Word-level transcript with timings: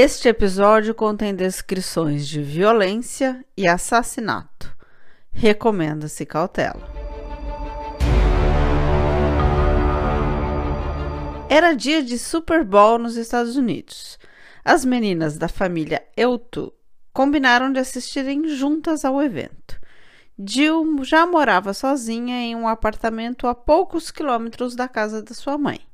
Este 0.00 0.28
episódio 0.28 0.94
contém 0.94 1.34
descrições 1.34 2.28
de 2.28 2.40
violência 2.40 3.44
e 3.56 3.66
assassinato. 3.66 4.72
Recomenda-se 5.28 6.24
cautela. 6.24 6.88
Era 11.48 11.72
dia 11.72 12.00
de 12.00 12.16
Super 12.16 12.62
Bowl 12.62 12.96
nos 12.96 13.16
Estados 13.16 13.56
Unidos. 13.56 14.20
As 14.64 14.84
meninas 14.84 15.36
da 15.36 15.48
família 15.48 16.00
Eutu 16.16 16.72
combinaram 17.12 17.72
de 17.72 17.80
assistirem 17.80 18.46
juntas 18.46 19.04
ao 19.04 19.20
evento. 19.20 19.80
Jill 20.38 21.02
já 21.02 21.26
morava 21.26 21.74
sozinha 21.74 22.36
em 22.36 22.54
um 22.54 22.68
apartamento 22.68 23.48
a 23.48 23.54
poucos 23.56 24.12
quilômetros 24.12 24.76
da 24.76 24.86
casa 24.86 25.20
da 25.24 25.34
sua 25.34 25.58
mãe. 25.58 25.87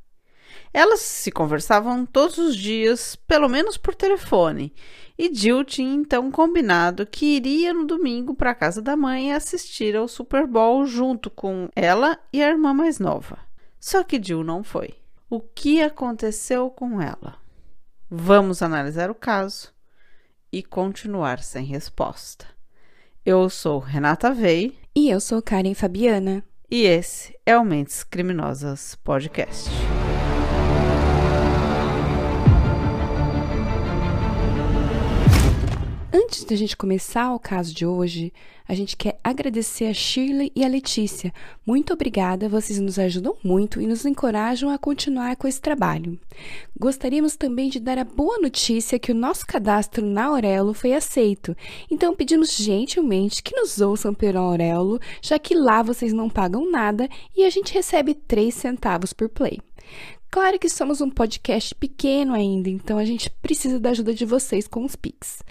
Elas 0.74 1.00
se 1.02 1.30
conversavam 1.30 2.04
todos 2.04 2.36
os 2.36 2.56
dias, 2.56 3.14
pelo 3.14 3.48
menos 3.48 3.76
por 3.76 3.94
telefone, 3.94 4.74
e 5.16 5.32
Jill 5.32 5.64
tinha 5.64 5.94
então 5.94 6.32
combinado 6.32 7.06
que 7.06 7.36
iria 7.36 7.72
no 7.72 7.86
domingo 7.86 8.34
para 8.34 8.50
a 8.50 8.54
casa 8.56 8.82
da 8.82 8.96
mãe 8.96 9.32
assistir 9.32 9.94
ao 9.94 10.08
Super 10.08 10.48
Bowl 10.48 10.84
junto 10.84 11.30
com 11.30 11.68
ela 11.76 12.18
e 12.32 12.42
a 12.42 12.48
irmã 12.48 12.74
mais 12.74 12.98
nova. 12.98 13.38
Só 13.78 14.02
que 14.02 14.20
Jill 14.20 14.42
não 14.42 14.64
foi. 14.64 14.94
O 15.30 15.38
que 15.38 15.80
aconteceu 15.80 16.68
com 16.68 17.00
ela? 17.00 17.36
Vamos 18.10 18.60
analisar 18.60 19.12
o 19.12 19.14
caso 19.14 19.72
e 20.50 20.60
continuar 20.60 21.40
sem 21.40 21.64
resposta. 21.64 22.46
Eu 23.24 23.48
sou 23.48 23.78
Renata 23.78 24.34
Vei. 24.34 24.76
E 24.92 25.08
eu 25.08 25.20
sou 25.20 25.40
Karen 25.40 25.74
Fabiana. 25.74 26.42
E 26.68 26.82
esse 26.82 27.38
é 27.46 27.56
o 27.56 27.64
Mentes 27.64 28.02
Criminosas 28.02 28.96
Podcast. 29.04 29.70
Antes 36.16 36.44
da 36.44 36.54
gente 36.54 36.76
começar 36.76 37.34
o 37.34 37.40
caso 37.40 37.74
de 37.74 37.84
hoje, 37.84 38.32
a 38.68 38.72
gente 38.72 38.96
quer 38.96 39.18
agradecer 39.24 39.86
a 39.86 39.92
Shirley 39.92 40.52
e 40.54 40.64
a 40.64 40.68
Letícia. 40.68 41.34
Muito 41.66 41.92
obrigada, 41.92 42.48
vocês 42.48 42.78
nos 42.78 43.00
ajudam 43.00 43.36
muito 43.42 43.80
e 43.80 43.86
nos 43.88 44.06
encorajam 44.06 44.70
a 44.70 44.78
continuar 44.78 45.34
com 45.34 45.48
esse 45.48 45.60
trabalho. 45.60 46.16
Gostaríamos 46.78 47.34
também 47.34 47.68
de 47.68 47.80
dar 47.80 47.98
a 47.98 48.04
boa 48.04 48.38
notícia 48.38 48.96
que 48.96 49.10
o 49.10 49.14
nosso 49.14 49.44
cadastro 49.44 50.06
na 50.06 50.26
Aurelo 50.26 50.72
foi 50.72 50.92
aceito. 50.92 51.56
Então 51.90 52.14
pedimos 52.14 52.56
gentilmente 52.56 53.42
que 53.42 53.56
nos 53.56 53.80
ouçam 53.80 54.14
pelo 54.14 54.38
Aurelo, 54.38 55.00
já 55.20 55.36
que 55.36 55.56
lá 55.56 55.82
vocês 55.82 56.12
não 56.12 56.30
pagam 56.30 56.70
nada 56.70 57.08
e 57.36 57.42
a 57.42 57.50
gente 57.50 57.74
recebe 57.74 58.14
3 58.14 58.54
centavos 58.54 59.12
por 59.12 59.28
play. 59.28 59.58
Claro 60.30 60.60
que 60.60 60.68
somos 60.68 61.00
um 61.00 61.10
podcast 61.10 61.74
pequeno 61.74 62.34
ainda, 62.34 62.68
então 62.68 62.98
a 62.98 63.04
gente 63.04 63.28
precisa 63.42 63.80
da 63.80 63.90
ajuda 63.90 64.14
de 64.14 64.24
vocês 64.24 64.68
com 64.68 64.84
os 64.84 64.94
Pix. 64.94 65.42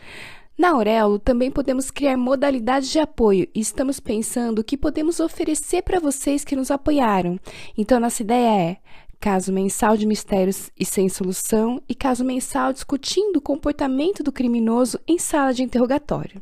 Na 0.57 0.69
Aurelo 0.69 1.17
também 1.17 1.49
podemos 1.49 1.89
criar 1.89 2.15
modalidades 2.15 2.89
de 2.89 2.99
apoio 2.99 3.47
e 3.55 3.59
estamos 3.59 3.99
pensando 3.99 4.59
o 4.59 4.63
que 4.63 4.77
podemos 4.77 5.19
oferecer 5.19 5.81
para 5.81 5.99
vocês 5.99 6.43
que 6.43 6.55
nos 6.55 6.69
apoiaram. 6.69 7.39
Então, 7.75 7.99
nossa 7.99 8.21
ideia 8.21 8.61
é 8.61 8.77
caso 9.19 9.51
mensal 9.51 9.97
de 9.97 10.05
mistérios 10.05 10.69
e 10.77 10.85
sem 10.85 11.09
solução 11.09 11.81
e 11.89 11.95
caso 11.95 12.23
mensal 12.23 12.71
discutindo 12.71 13.37
o 13.37 13.41
comportamento 13.41 14.21
do 14.21 14.33
criminoso 14.33 14.99
em 15.07 15.17
sala 15.17 15.53
de 15.53 15.63
interrogatório. 15.63 16.41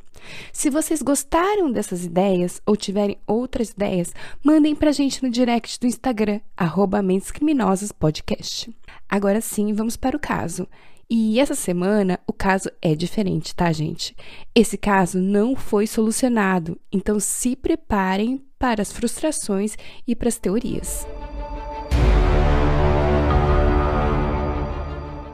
Se 0.51 0.69
vocês 0.69 1.01
gostaram 1.01 1.71
dessas 1.71 2.03
ideias 2.03 2.61
ou 2.65 2.75
tiverem 2.75 3.17
outras 3.25 3.69
ideias, 3.69 4.13
mandem 4.43 4.75
para 4.75 4.89
a 4.89 4.93
gente 4.93 5.23
no 5.23 5.29
direct 5.29 5.79
do 5.79 5.87
Instagram, 5.87 6.41
arroba 6.57 7.01
Mentes 7.01 7.31
Criminosas 7.31 7.91
Podcast. 7.91 8.69
Agora 9.07 9.41
sim, 9.41 9.73
vamos 9.73 9.95
para 9.95 10.17
o 10.17 10.19
caso. 10.19 10.67
E 11.13 11.41
essa 11.41 11.55
semana 11.55 12.17
o 12.25 12.31
caso 12.31 12.71
é 12.81 12.95
diferente, 12.95 13.53
tá, 13.53 13.69
gente? 13.73 14.15
Esse 14.55 14.77
caso 14.77 15.19
não 15.19 15.57
foi 15.57 15.85
solucionado, 15.85 16.79
então 16.89 17.19
se 17.19 17.53
preparem 17.53 18.41
para 18.57 18.81
as 18.81 18.93
frustrações 18.93 19.75
e 20.07 20.15
para 20.15 20.29
as 20.29 20.37
teorias. 20.37 21.05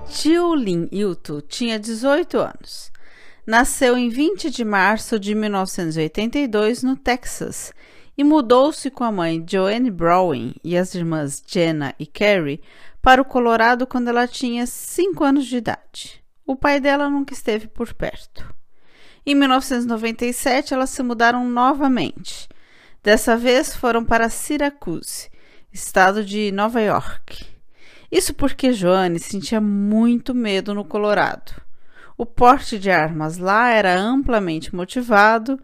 Jiulin 0.10 0.90
Yuto 0.92 1.44
tinha 1.48 1.78
18 1.78 2.40
anos. 2.40 2.92
Nasceu 3.46 3.96
em 3.96 4.10
20 4.10 4.50
de 4.50 4.66
março 4.66 5.20
de 5.20 5.36
1982 5.36 6.82
no 6.82 6.96
Texas 6.96 7.72
e 8.18 8.24
mudou-se 8.24 8.90
com 8.90 9.04
a 9.04 9.12
mãe 9.12 9.46
Joanne 9.48 9.92
Browning 9.92 10.56
e 10.64 10.76
as 10.76 10.96
irmãs 10.96 11.44
Jenna 11.46 11.94
e 12.00 12.08
Carrie 12.08 12.62
para 13.08 13.22
o 13.22 13.26
Colorado 13.26 13.88
quando 13.88 14.10
ela 14.10 14.28
tinha 14.28 14.68
5 14.68 15.24
anos 15.24 15.46
de 15.46 15.56
idade. 15.56 16.22
O 16.46 16.58
pai 16.58 16.78
dela 16.78 17.10
nunca 17.10 17.34
esteve 17.34 17.66
por 17.66 17.94
perto. 17.94 18.54
Em 19.26 19.34
1997, 19.34 20.74
elas 20.74 20.90
se 20.90 21.02
mudaram 21.02 21.48
novamente. 21.48 22.50
Dessa 23.02 23.38
vez 23.38 23.74
foram 23.74 24.04
para 24.04 24.30
Syracuse, 24.30 25.30
estado 25.72 26.22
de 26.22 26.52
Nova 26.52 26.82
York. 26.82 27.46
Isso 28.12 28.34
porque 28.34 28.74
Joanne 28.74 29.20
sentia 29.20 29.62
muito 29.62 30.36
medo 30.36 30.74
no 30.74 30.84
Colorado. 30.84 31.54
O 32.18 32.26
porte 32.26 32.78
de 32.78 32.92
armas 32.92 33.38
lá 33.38 33.70
era 33.70 33.98
amplamente 33.98 34.76
motivado 34.76 35.58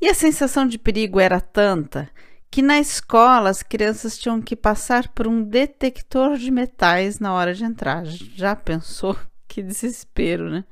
e 0.00 0.08
a 0.08 0.14
sensação 0.14 0.66
de 0.66 0.78
perigo 0.78 1.20
era 1.20 1.42
tanta 1.42 2.08
que 2.50 2.62
na 2.62 2.78
escola 2.78 3.50
as 3.50 3.62
crianças 3.62 4.18
tinham 4.18 4.40
que 4.40 4.56
passar 4.56 5.08
por 5.08 5.26
um 5.26 5.42
detector 5.42 6.36
de 6.36 6.50
metais 6.50 7.18
na 7.18 7.32
hora 7.32 7.54
de 7.54 7.64
entrar. 7.64 8.04
Já 8.04 8.54
pensou? 8.54 9.16
Que 9.48 9.62
desespero, 9.62 10.50
né? 10.50 10.64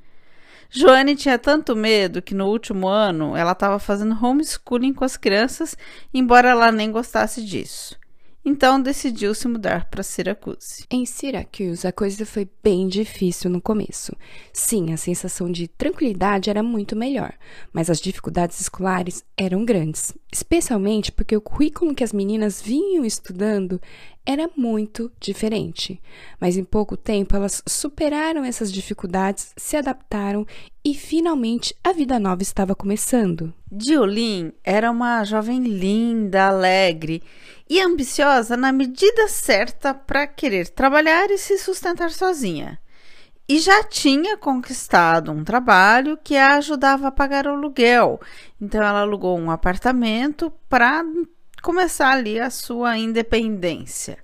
Joane 0.69 1.17
tinha 1.17 1.39
tanto 1.39 1.75
medo 1.75 2.21
que 2.21 2.35
no 2.35 2.49
último 2.49 2.87
ano 2.87 3.35
ela 3.35 3.53
estava 3.53 3.79
fazendo 3.79 4.19
homeschooling 4.23 4.93
com 4.93 5.05
as 5.05 5.17
crianças, 5.17 5.75
embora 6.13 6.51
ela 6.51 6.71
nem 6.71 6.91
gostasse 6.91 7.43
disso. 7.43 7.97
Então 8.47 8.79
decidiu 8.79 9.35
se 9.35 9.49
mudar 9.49 9.87
para 9.87 10.03
Syracuse. 10.03 10.85
Em 10.91 11.07
Syracuse, 11.07 11.87
a 11.87 11.93
coisa 11.93 12.27
foi 12.27 12.47
bem 12.63 12.87
difícil 12.89 13.49
no 13.49 13.59
começo. 13.59 14.15
Sim, 14.53 14.93
a 14.93 14.99
sensação 14.99 15.51
de 15.51 15.67
tranquilidade 15.67 16.51
era 16.51 16.63
muito 16.63 16.95
melhor, 16.95 17.33
mas 17.73 17.89
as 17.89 17.99
dificuldades 17.99 18.61
escolares 18.61 19.25
eram 19.35 19.65
grandes, 19.65 20.13
especialmente 20.31 21.11
porque 21.11 21.35
o 21.35 21.41
currículo 21.41 21.95
que 21.95 22.05
as 22.05 22.13
meninas 22.13 22.61
vinham 22.61 23.03
estudando 23.03 23.81
era 24.27 24.49
muito 24.57 25.13
diferente. 25.21 26.01
Mas 26.41 26.57
em 26.57 26.65
pouco 26.65 26.97
tempo 26.97 27.37
elas 27.37 27.63
superaram 27.67 28.45
essas 28.45 28.73
dificuldades, 28.73 29.53
se 29.57 29.77
adaptaram 29.77 30.47
e 30.85 30.95
finalmente 30.95 31.75
a 31.83 31.93
vida 31.93 32.19
nova 32.19 32.43
estava 32.43 32.75
começando. 32.75 33.53
Jiolin 33.71 34.53
era 34.63 34.91
uma 34.91 35.25
jovem 35.25 35.61
linda, 35.61 36.47
alegre 36.47 37.23
e 37.69 37.81
ambiciosa 37.81 38.57
na 38.57 38.73
medida 38.73 39.29
certa 39.29 39.93
para 39.93 40.27
querer 40.27 40.69
trabalhar 40.69 41.31
e 41.31 41.39
se 41.39 41.59
sustentar 41.59 42.11
sozinha. 42.11 42.79
E 43.47 43.59
já 43.59 43.85
tinha 43.85 44.39
conquistado 44.39 45.31
um 45.31 45.45
trabalho 45.45 46.19
que 46.23 46.35
a 46.35 46.55
ajudava 46.55 47.09
a 47.09 47.13
pagar 47.13 47.47
o 47.47 47.51
aluguel. 47.51 48.19
Então 48.59 48.83
ela 48.83 49.01
alugou 49.01 49.39
um 49.39 49.51
apartamento 49.51 50.51
para 50.67 51.05
começar 51.65 52.11
ali 52.11 52.39
a 52.39 52.51
sua 52.51 52.99
independência. 52.99 54.19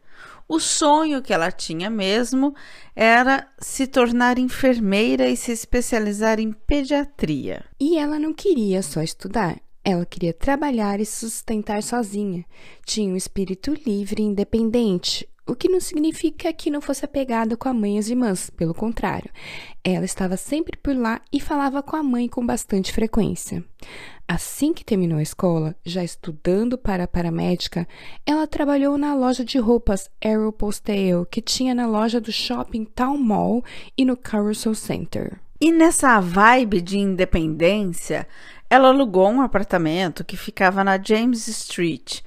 O 0.46 0.60
sonho 0.60 1.22
que 1.22 1.32
ela 1.32 1.50
tinha 1.50 1.88
mesmo 1.88 2.54
era 2.94 3.48
se 3.58 3.86
tornar 3.86 4.38
enfermeira 4.38 5.26
e 5.26 5.36
se 5.38 5.50
especializar 5.50 6.38
em 6.38 6.52
pediatria. 6.52 7.64
E 7.80 7.96
ela 7.96 8.18
não 8.18 8.34
queria 8.34 8.82
só 8.82 9.00
estudar, 9.00 9.58
ela 9.82 10.04
queria 10.04 10.34
trabalhar 10.34 11.00
e 11.00 11.06
sustentar 11.06 11.82
sozinha. 11.82 12.44
Tinha 12.84 13.10
um 13.10 13.16
espírito 13.16 13.72
livre 13.86 14.22
e 14.22 14.26
independente, 14.26 15.26
o 15.50 15.56
que 15.56 15.68
não 15.68 15.80
significa 15.80 16.52
que 16.52 16.70
não 16.70 16.80
fosse 16.80 17.04
apegada 17.04 17.56
com 17.56 17.68
a 17.68 17.74
mãe 17.74 17.96
e 17.96 17.98
as 17.98 18.08
irmãs, 18.08 18.50
pelo 18.50 18.72
contrário. 18.72 19.30
Ela 19.82 20.04
estava 20.04 20.36
sempre 20.36 20.78
por 20.78 20.96
lá 20.96 21.20
e 21.32 21.40
falava 21.40 21.82
com 21.82 21.96
a 21.96 22.02
mãe 22.02 22.28
com 22.28 22.44
bastante 22.46 22.92
frequência. 22.92 23.64
Assim 24.28 24.72
que 24.72 24.84
terminou 24.84 25.18
a 25.18 25.22
escola, 25.22 25.74
já 25.84 26.04
estudando 26.04 26.78
para 26.78 27.08
paramédica, 27.08 27.86
ela 28.24 28.46
trabalhou 28.46 28.96
na 28.96 29.12
loja 29.12 29.44
de 29.44 29.58
roupas 29.58 30.08
Aeropostale, 30.24 31.26
que 31.28 31.42
tinha 31.42 31.74
na 31.74 31.86
loja 31.86 32.20
do 32.20 32.30
shopping 32.30 32.84
Town 32.84 33.18
Mall 33.18 33.64
e 33.98 34.04
no 34.04 34.16
Carousel 34.16 34.74
Center. 34.74 35.40
E 35.60 35.72
nessa 35.72 36.20
vibe 36.20 36.80
de 36.80 36.96
independência, 36.96 38.26
ela 38.70 38.88
alugou 38.88 39.28
um 39.28 39.42
apartamento 39.42 40.24
que 40.24 40.36
ficava 40.36 40.84
na 40.84 40.96
James 40.96 41.48
Street. 41.48 42.20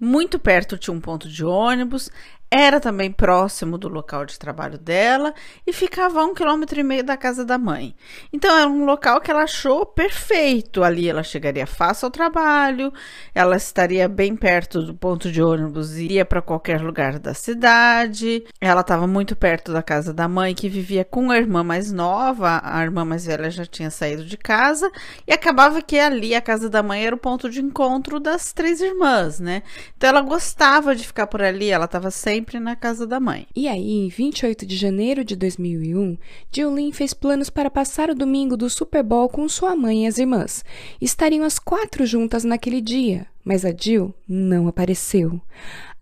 Muito 0.00 0.38
perto 0.38 0.78
tinha 0.78 0.96
um 0.96 1.00
ponto 1.00 1.28
de 1.28 1.44
ônibus, 1.44 2.10
era 2.50 2.80
também 2.80 3.12
próximo 3.12 3.78
do 3.78 3.88
local 3.88 4.26
de 4.26 4.36
trabalho 4.36 4.76
dela 4.76 5.32
e 5.64 5.72
ficava 5.72 6.20
a 6.20 6.24
um 6.24 6.34
quilômetro 6.34 6.80
e 6.80 6.82
meio 6.82 7.04
da 7.04 7.16
casa 7.16 7.44
da 7.44 7.56
mãe. 7.56 7.94
Então 8.32 8.58
era 8.58 8.68
um 8.68 8.84
local 8.84 9.20
que 9.20 9.30
ela 9.30 9.44
achou 9.44 9.86
perfeito. 9.86 10.82
Ali 10.82 11.08
ela 11.08 11.22
chegaria 11.22 11.66
fácil 11.66 12.06
ao 12.06 12.10
trabalho, 12.10 12.92
ela 13.32 13.56
estaria 13.56 14.08
bem 14.08 14.34
perto 14.34 14.82
do 14.82 14.94
ponto 14.94 15.30
de 15.30 15.40
ônibus 15.40 15.96
e 15.96 16.14
ia 16.14 16.24
para 16.24 16.42
qualquer 16.42 16.80
lugar 16.80 17.20
da 17.20 17.34
cidade. 17.34 18.44
Ela 18.60 18.80
estava 18.80 19.06
muito 19.06 19.36
perto 19.36 19.72
da 19.72 19.82
casa 19.82 20.12
da 20.12 20.26
mãe, 20.26 20.52
que 20.52 20.68
vivia 20.68 21.04
com 21.04 21.30
a 21.30 21.38
irmã 21.38 21.62
mais 21.62 21.92
nova. 21.92 22.60
A 22.64 22.82
irmã 22.82 23.04
mais 23.04 23.26
velha 23.26 23.48
já 23.48 23.64
tinha 23.64 23.90
saído 23.90 24.24
de 24.24 24.36
casa 24.36 24.90
e 25.24 25.32
acabava 25.32 25.80
que 25.80 25.96
ali 25.96 26.34
a 26.34 26.40
casa 26.40 26.68
da 26.68 26.82
mãe 26.82 27.06
era 27.06 27.14
o 27.14 27.18
ponto 27.18 27.48
de 27.48 27.60
encontro 27.60 28.18
das 28.18 28.52
três 28.52 28.80
irmãs, 28.80 29.38
né? 29.38 29.62
Então 29.96 30.10
ela 30.10 30.20
gostava 30.20 30.96
de 30.96 31.06
ficar 31.06 31.28
por 31.28 31.40
ali, 31.42 31.70
ela 31.70 31.84
estava 31.84 32.10
sempre 32.10 32.39
sempre 32.40 32.58
na 32.58 32.74
casa 32.74 33.06
da 33.06 33.20
mãe. 33.20 33.46
E 33.54 33.68
aí, 33.68 33.92
em 33.98 34.08
28 34.08 34.64
de 34.64 34.74
janeiro 34.74 35.22
de 35.22 35.36
2001, 35.36 36.16
Jolene 36.50 36.90
fez 36.90 37.12
planos 37.12 37.50
para 37.50 37.70
passar 37.70 38.08
o 38.08 38.14
domingo 38.14 38.56
do 38.56 38.70
Super 38.70 39.02
Bowl 39.02 39.28
com 39.28 39.46
sua 39.46 39.76
mãe 39.76 40.04
e 40.04 40.06
as 40.06 40.16
irmãs. 40.16 40.64
Estariam 41.00 41.44
as 41.44 41.58
quatro 41.58 42.06
juntas 42.06 42.42
naquele 42.42 42.80
dia, 42.80 43.26
mas 43.44 43.66
a 43.66 43.74
Jill 43.76 44.14
não 44.26 44.66
apareceu. 44.66 45.38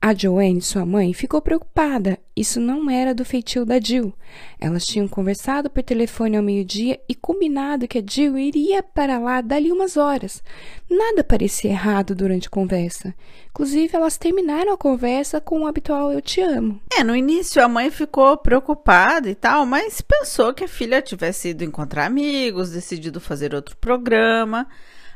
A 0.00 0.14
Joanne, 0.14 0.62
sua 0.62 0.86
mãe, 0.86 1.12
ficou 1.12 1.42
preocupada. 1.42 2.20
Isso 2.36 2.60
não 2.60 2.88
era 2.88 3.12
do 3.12 3.24
feitio 3.24 3.66
da 3.66 3.80
Jill. 3.80 4.14
Elas 4.60 4.84
tinham 4.84 5.08
conversado 5.08 5.68
por 5.68 5.82
telefone 5.82 6.36
ao 6.36 6.42
meio-dia 6.42 7.00
e 7.08 7.16
combinado 7.16 7.88
que 7.88 7.98
a 7.98 8.02
Jill 8.08 8.38
iria 8.38 8.80
para 8.80 9.18
lá 9.18 9.40
dali 9.40 9.72
umas 9.72 9.96
horas. 9.96 10.40
Nada 10.88 11.24
parecia 11.24 11.72
errado 11.72 12.14
durante 12.14 12.46
a 12.46 12.50
conversa. 12.50 13.12
Inclusive, 13.50 13.96
elas 13.96 14.16
terminaram 14.16 14.72
a 14.72 14.78
conversa 14.78 15.40
com 15.40 15.62
o 15.62 15.66
habitual 15.66 16.12
eu 16.12 16.22
te 16.22 16.40
amo. 16.40 16.80
É, 16.96 17.02
no 17.02 17.16
início 17.16 17.60
a 17.60 17.66
mãe 17.66 17.90
ficou 17.90 18.36
preocupada 18.36 19.28
e 19.28 19.34
tal, 19.34 19.66
mas 19.66 20.00
pensou 20.00 20.54
que 20.54 20.62
a 20.62 20.68
filha 20.68 21.02
tivesse 21.02 21.48
ido 21.48 21.64
encontrar 21.64 22.06
amigos, 22.06 22.70
decidido 22.70 23.20
fazer 23.20 23.52
outro 23.52 23.76
programa. 23.76 24.68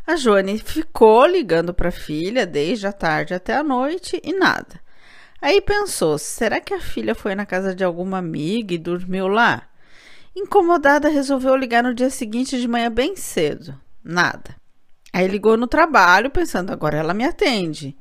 A 0.05 0.17
Joane 0.17 0.59
ficou 0.59 1.25
ligando 1.27 1.73
para 1.73 1.91
a 1.91 1.93
filha 1.93 2.45
desde 2.45 2.87
a 2.87 2.93
tarde 2.93 3.35
até 3.35 3.55
a 3.55 3.63
noite 3.63 4.21
e 4.25 4.33
nada. 4.33 4.81
Aí 5.41 5.61
pensou: 5.61 6.19
será 6.19 6.61
que 6.61 6.75
a 6.75 6.81
filha 6.81 7.15
foi 7.15 7.35
na 7.35 7.47
casa 7.47 7.75
de 7.75 7.85
alguma 7.85 8.19
amiga 8.19 8.75
e 8.75 8.79
dormiu 8.79 9.29
lá? 9.29 9.69
Incomodada, 10.35 11.09
resolveu 11.09 11.55
ligar 11.55 11.83
no 11.83 11.95
dia 11.95 12.11
seguinte 12.11 12.61
de 12.61 12.67
manhã 12.67 12.91
bem 12.91 13.15
cedo. 13.15 13.79
Nada. 14.03 14.57
Aí 15.13 15.29
ligou 15.29 15.57
no 15.57 15.69
trabalho, 15.69 16.31
pensando: 16.31 16.73
agora 16.73 16.99
ela 16.99 17.15
me 17.15 17.25
atende. 17.25 17.97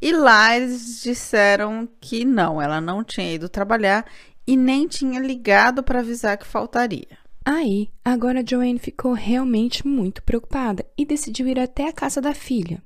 E 0.00 0.12
lá 0.12 0.56
eles 0.56 1.02
disseram 1.02 1.88
que 2.00 2.24
não, 2.24 2.60
ela 2.60 2.80
não 2.80 3.04
tinha 3.04 3.32
ido 3.32 3.48
trabalhar 3.48 4.04
e 4.46 4.56
nem 4.56 4.88
tinha 4.88 5.20
ligado 5.20 5.82
para 5.84 6.00
avisar 6.00 6.36
que 6.36 6.46
faltaria. 6.46 7.23
Aí, 7.46 7.90
agora 8.02 8.42
Joanne 8.46 8.78
ficou 8.78 9.12
realmente 9.12 9.86
muito 9.86 10.22
preocupada 10.22 10.82
e 10.96 11.04
decidiu 11.04 11.46
ir 11.46 11.60
até 11.60 11.86
a 11.86 11.92
casa 11.92 12.18
da 12.18 12.32
filha. 12.32 12.82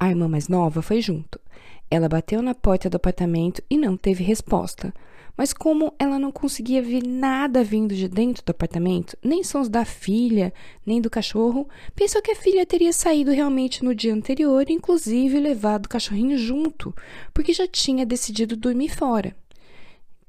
A 0.00 0.08
irmã 0.08 0.26
mais 0.26 0.48
nova 0.48 0.80
foi 0.80 1.02
junto. 1.02 1.38
Ela 1.90 2.08
bateu 2.08 2.40
na 2.40 2.54
porta 2.54 2.88
do 2.88 2.96
apartamento 2.96 3.62
e 3.68 3.76
não 3.76 3.98
teve 3.98 4.24
resposta. 4.24 4.94
Mas 5.36 5.52
como 5.52 5.92
ela 5.98 6.18
não 6.18 6.32
conseguia 6.32 6.80
ver 6.80 7.06
nada 7.06 7.62
vindo 7.62 7.94
de 7.94 8.08
dentro 8.08 8.42
do 8.42 8.50
apartamento, 8.50 9.14
nem 9.22 9.44
sons 9.44 9.68
da 9.68 9.84
filha, 9.84 10.54
nem 10.86 11.02
do 11.02 11.10
cachorro, 11.10 11.68
pensou 11.94 12.22
que 12.22 12.30
a 12.30 12.36
filha 12.36 12.64
teria 12.64 12.94
saído 12.94 13.30
realmente 13.30 13.84
no 13.84 13.94
dia 13.94 14.14
anterior 14.14 14.70
inclusive 14.70 15.38
levado 15.38 15.84
o 15.84 15.88
cachorrinho 15.88 16.38
junto, 16.38 16.94
porque 17.34 17.52
já 17.52 17.68
tinha 17.68 18.06
decidido 18.06 18.56
dormir 18.56 18.88
fora. 18.88 19.36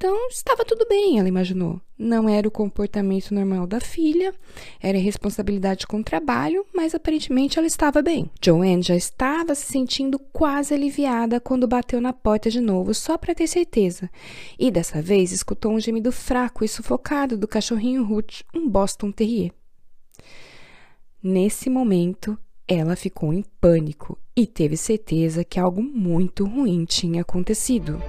Então, 0.01 0.29
estava 0.29 0.63
tudo 0.63 0.87
bem, 0.87 1.19
ela 1.19 1.27
imaginou. 1.27 1.81
Não 1.97 2.29
era 2.29 2.47
o 2.47 2.51
comportamento 2.51 3.33
normal 3.33 3.67
da 3.67 3.81
filha, 3.81 4.33
era 4.81 4.97
responsabilidade 4.97 5.85
com 5.85 5.99
o 5.99 6.03
trabalho, 6.03 6.65
mas 6.73 6.95
aparentemente 6.95 7.59
ela 7.59 7.67
estava 7.67 8.01
bem. 8.01 8.31
Joanne 8.41 8.81
já 8.81 8.95
estava 8.95 9.53
se 9.53 9.65
sentindo 9.65 10.17
quase 10.17 10.73
aliviada 10.73 11.41
quando 11.41 11.67
bateu 11.67 11.99
na 11.99 12.13
porta 12.13 12.49
de 12.49 12.61
novo, 12.61 12.93
só 12.93 13.17
para 13.17 13.35
ter 13.35 13.45
certeza. 13.45 14.09
E 14.57 14.71
dessa 14.71 15.01
vez 15.01 15.33
escutou 15.33 15.73
um 15.73 15.81
gemido 15.81 16.13
fraco 16.13 16.63
e 16.63 16.69
sufocado 16.69 17.37
do 17.37 17.45
cachorrinho 17.45 18.05
Ruth, 18.05 18.43
um 18.55 18.69
Boston 18.69 19.11
Terrier. 19.11 19.51
Nesse 21.21 21.69
momento, 21.69 22.39
ela 22.65 22.95
ficou 22.95 23.33
em 23.33 23.43
pânico 23.59 24.17
e 24.33 24.47
teve 24.47 24.77
certeza 24.77 25.43
que 25.43 25.59
algo 25.59 25.83
muito 25.83 26.45
ruim 26.45 26.85
tinha 26.85 27.21
acontecido. 27.21 28.01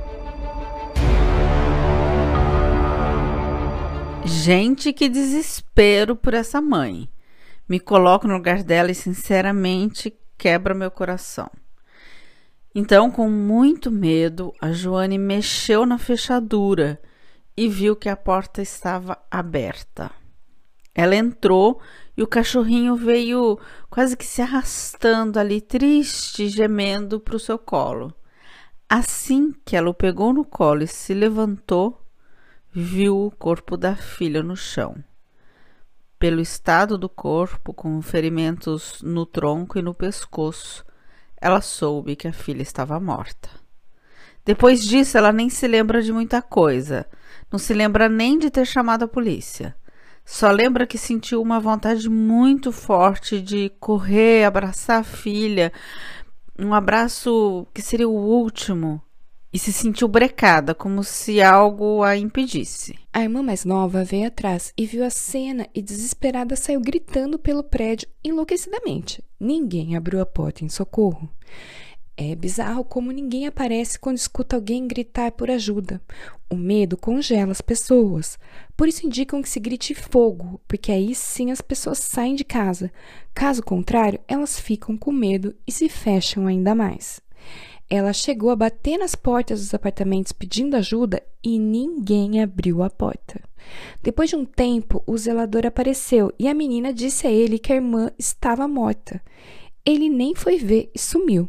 Gente, 4.24 4.92
que 4.92 5.08
desespero 5.08 6.14
por 6.14 6.34
essa 6.34 6.60
mãe. 6.60 7.08
Me 7.68 7.80
coloco 7.80 8.26
no 8.26 8.34
lugar 8.34 8.62
dela 8.62 8.90
e, 8.90 8.94
sinceramente, 8.94 10.12
quebra 10.36 10.74
meu 10.74 10.90
coração. 10.90 11.50
Então, 12.74 13.10
com 13.10 13.28
muito 13.28 13.90
medo, 13.90 14.52
a 14.60 14.72
Joane 14.72 15.18
mexeu 15.18 15.84
na 15.84 15.98
fechadura 15.98 17.00
e 17.56 17.68
viu 17.68 17.96
que 17.96 18.08
a 18.08 18.16
porta 18.16 18.62
estava 18.62 19.18
aberta. 19.30 20.10
Ela 20.94 21.16
entrou 21.16 21.80
e 22.16 22.22
o 22.22 22.26
cachorrinho 22.26 22.96
veio 22.96 23.58
quase 23.88 24.16
que 24.16 24.24
se 24.24 24.42
arrastando 24.42 25.38
ali, 25.38 25.60
triste, 25.60 26.48
gemendo 26.48 27.18
para 27.18 27.36
o 27.36 27.40
seu 27.40 27.58
colo. 27.58 28.14
Assim 28.88 29.52
que 29.64 29.76
ela 29.76 29.90
o 29.90 29.94
pegou 29.94 30.32
no 30.32 30.44
colo 30.44 30.82
e 30.82 30.86
se 30.86 31.14
levantou, 31.14 31.99
viu 32.72 33.26
o 33.26 33.30
corpo 33.30 33.76
da 33.76 33.96
filha 33.96 34.42
no 34.42 34.56
chão. 34.56 34.96
Pelo 36.18 36.40
estado 36.40 36.98
do 36.98 37.08
corpo, 37.08 37.72
com 37.72 38.00
ferimentos 38.02 39.00
no 39.02 39.24
tronco 39.24 39.78
e 39.78 39.82
no 39.82 39.94
pescoço, 39.94 40.84
ela 41.40 41.60
soube 41.60 42.14
que 42.16 42.28
a 42.28 42.32
filha 42.32 42.62
estava 42.62 43.00
morta. 43.00 43.48
Depois 44.44 44.84
disso, 44.84 45.16
ela 45.16 45.32
nem 45.32 45.48
se 45.48 45.66
lembra 45.66 46.02
de 46.02 46.12
muita 46.12 46.42
coisa. 46.42 47.06
Não 47.50 47.58
se 47.58 47.72
lembra 47.72 48.08
nem 48.08 48.38
de 48.38 48.50
ter 48.50 48.66
chamado 48.66 49.04
a 49.04 49.08
polícia. 49.08 49.74
Só 50.24 50.50
lembra 50.50 50.86
que 50.86 50.98
sentiu 50.98 51.42
uma 51.42 51.58
vontade 51.58 52.08
muito 52.08 52.70
forte 52.70 53.40
de 53.40 53.70
correr, 53.80 54.44
abraçar 54.44 55.00
a 55.00 55.04
filha, 55.04 55.72
um 56.62 56.74
abraço 56.74 57.66
que 57.72 57.80
seria 57.80 58.06
o 58.06 58.12
último, 58.12 59.02
e 59.52 59.58
se 59.58 59.72
sentiu 59.72 60.06
brecada, 60.06 60.74
como 60.74 61.02
se 61.02 61.42
algo 61.42 62.02
a 62.02 62.16
impedisse. 62.16 62.98
A 63.12 63.22
irmã 63.22 63.42
mais 63.42 63.64
nova 63.64 64.04
veio 64.04 64.28
atrás 64.28 64.72
e 64.76 64.86
viu 64.86 65.04
a 65.04 65.10
cena 65.10 65.66
e, 65.74 65.82
desesperada, 65.82 66.54
saiu 66.54 66.80
gritando 66.80 67.38
pelo 67.38 67.64
prédio 67.64 68.08
enlouquecidamente. 68.22 69.22
Ninguém 69.38 69.96
abriu 69.96 70.20
a 70.20 70.26
porta 70.26 70.64
em 70.64 70.68
socorro. 70.68 71.28
É 72.22 72.34
bizarro 72.36 72.84
como 72.84 73.10
ninguém 73.10 73.46
aparece 73.46 73.98
quando 73.98 74.18
escuta 74.18 74.54
alguém 74.54 74.86
gritar 74.86 75.32
por 75.32 75.50
ajuda. 75.50 76.02
O 76.50 76.54
medo 76.54 76.96
congela 76.96 77.50
as 77.50 77.62
pessoas. 77.62 78.38
Por 78.76 78.86
isso 78.88 79.06
indicam 79.06 79.40
que 79.40 79.48
se 79.48 79.58
grite 79.58 79.94
fogo, 79.94 80.60
porque 80.68 80.92
aí 80.92 81.14
sim 81.14 81.50
as 81.50 81.62
pessoas 81.62 81.96
saem 81.98 82.34
de 82.34 82.44
casa. 82.44 82.92
Caso 83.32 83.62
contrário, 83.62 84.20
elas 84.28 84.60
ficam 84.60 84.98
com 84.98 85.10
medo 85.10 85.54
e 85.66 85.72
se 85.72 85.88
fecham 85.88 86.46
ainda 86.46 86.74
mais. 86.74 87.22
Ela 87.92 88.12
chegou 88.12 88.50
a 88.50 88.56
bater 88.56 88.96
nas 88.96 89.16
portas 89.16 89.58
dos 89.58 89.74
apartamentos 89.74 90.30
pedindo 90.30 90.76
ajuda 90.76 91.20
e 91.42 91.58
ninguém 91.58 92.40
abriu 92.40 92.84
a 92.84 92.88
porta. 92.88 93.40
Depois 94.00 94.30
de 94.30 94.36
um 94.36 94.44
tempo, 94.44 95.02
o 95.04 95.18
zelador 95.18 95.66
apareceu 95.66 96.32
e 96.38 96.46
a 96.46 96.54
menina 96.54 96.92
disse 96.92 97.26
a 97.26 97.32
ele 97.32 97.58
que 97.58 97.72
a 97.72 97.76
irmã 97.76 98.12
estava 98.16 98.68
morta. 98.68 99.20
Ele 99.84 100.08
nem 100.08 100.36
foi 100.36 100.56
ver 100.56 100.88
e 100.94 101.00
sumiu. 101.00 101.48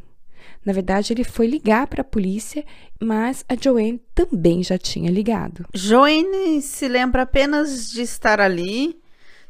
Na 0.66 0.74
verdade, 0.74 1.14
ele 1.14 1.24
foi 1.24 1.46
ligar 1.46 1.86
para 1.86 2.02
a 2.02 2.06
polícia, 2.06 2.66
mas 3.00 3.46
a 3.48 3.56
Joanne 3.56 4.02
também 4.16 4.64
já 4.64 4.80
tinha 4.80 5.12
ligado. 5.12 5.66
Joanne 5.76 6.60
se 6.64 6.88
lembra 6.88 7.22
apenas 7.22 7.92
de 7.92 8.02
estar 8.02 8.40
ali, 8.40 9.00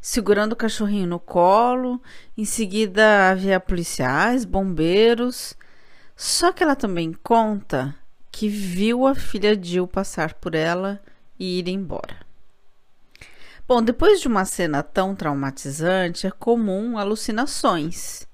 segurando 0.01 0.53
o 0.53 0.57
cachorrinho 0.57 1.07
no 1.07 1.19
colo. 1.19 2.01
Em 2.37 2.43
seguida, 2.43 3.29
havia 3.29 3.61
policiais, 3.61 4.43
bombeiros 4.43 5.55
só 6.23 6.51
que 6.51 6.61
ela 6.61 6.75
também 6.75 7.13
conta 7.13 7.95
que 8.31 8.47
viu 8.47 9.07
a 9.07 9.15
filha 9.15 9.59
Jill 9.59 9.87
passar 9.87 10.35
por 10.35 10.53
ela 10.53 11.01
e 11.39 11.57
ir 11.57 11.67
embora. 11.67 12.15
Bom, 13.67 13.81
depois 13.81 14.21
de 14.21 14.27
uma 14.27 14.45
cena 14.45 14.83
tão 14.83 15.15
traumatizante, 15.15 16.27
é 16.27 16.29
comum 16.29 16.95
alucinações. 16.95 18.27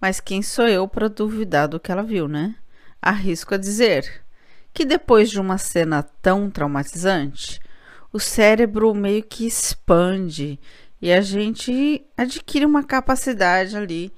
Mas 0.00 0.18
quem 0.18 0.40
sou 0.40 0.66
eu 0.66 0.88
para 0.88 1.10
duvidar 1.10 1.68
do 1.68 1.78
que 1.78 1.92
ela 1.92 2.02
viu, 2.02 2.26
né? 2.26 2.54
Arrisco 3.02 3.54
a 3.54 3.58
dizer 3.58 4.24
que 4.72 4.86
depois 4.86 5.28
de 5.28 5.38
uma 5.38 5.58
cena 5.58 6.02
tão 6.02 6.50
traumatizante, 6.50 7.60
o 8.10 8.18
cérebro 8.18 8.94
meio 8.94 9.22
que 9.22 9.46
expande 9.46 10.58
e 11.02 11.12
a 11.12 11.20
gente 11.20 12.02
adquire 12.16 12.64
uma 12.64 12.82
capacidade 12.82 13.76
ali 13.76 14.10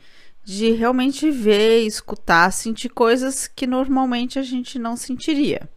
de 0.44 0.72
realmente 0.72 1.30
ver, 1.30 1.86
escutar, 1.86 2.52
sentir 2.52 2.88
coisas 2.88 3.46
que 3.46 3.66
normalmente 3.66 4.38
a 4.38 4.42
gente 4.42 4.78
não 4.78 4.96
sentiria. 4.96 5.68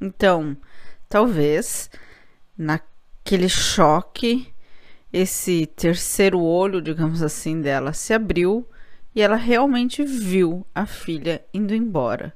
Então, 0.00 0.56
talvez 1.08 1.90
naquele 2.56 3.48
choque, 3.48 4.52
esse 5.12 5.66
terceiro 5.66 6.40
olho, 6.40 6.80
digamos 6.80 7.22
assim, 7.22 7.60
dela 7.60 7.92
se 7.92 8.12
abriu 8.12 8.66
e 9.14 9.22
ela 9.22 9.36
realmente 9.36 10.04
viu 10.04 10.64
a 10.74 10.86
filha 10.86 11.44
indo 11.52 11.74
embora. 11.74 12.34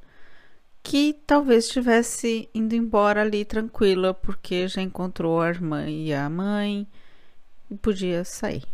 Que 0.82 1.12
talvez 1.26 1.66
estivesse 1.66 2.48
indo 2.54 2.74
embora 2.74 3.20
ali 3.20 3.44
tranquila, 3.44 4.14
porque 4.14 4.66
já 4.66 4.80
encontrou 4.80 5.40
a 5.40 5.50
irmã 5.50 5.88
e 5.88 6.12
a 6.12 6.28
mãe 6.30 6.88
e 7.70 7.76
podia 7.76 8.24
sair. 8.24 8.64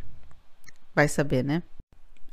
Vai 0.95 1.09
saber, 1.09 1.43
né? 1.43 1.65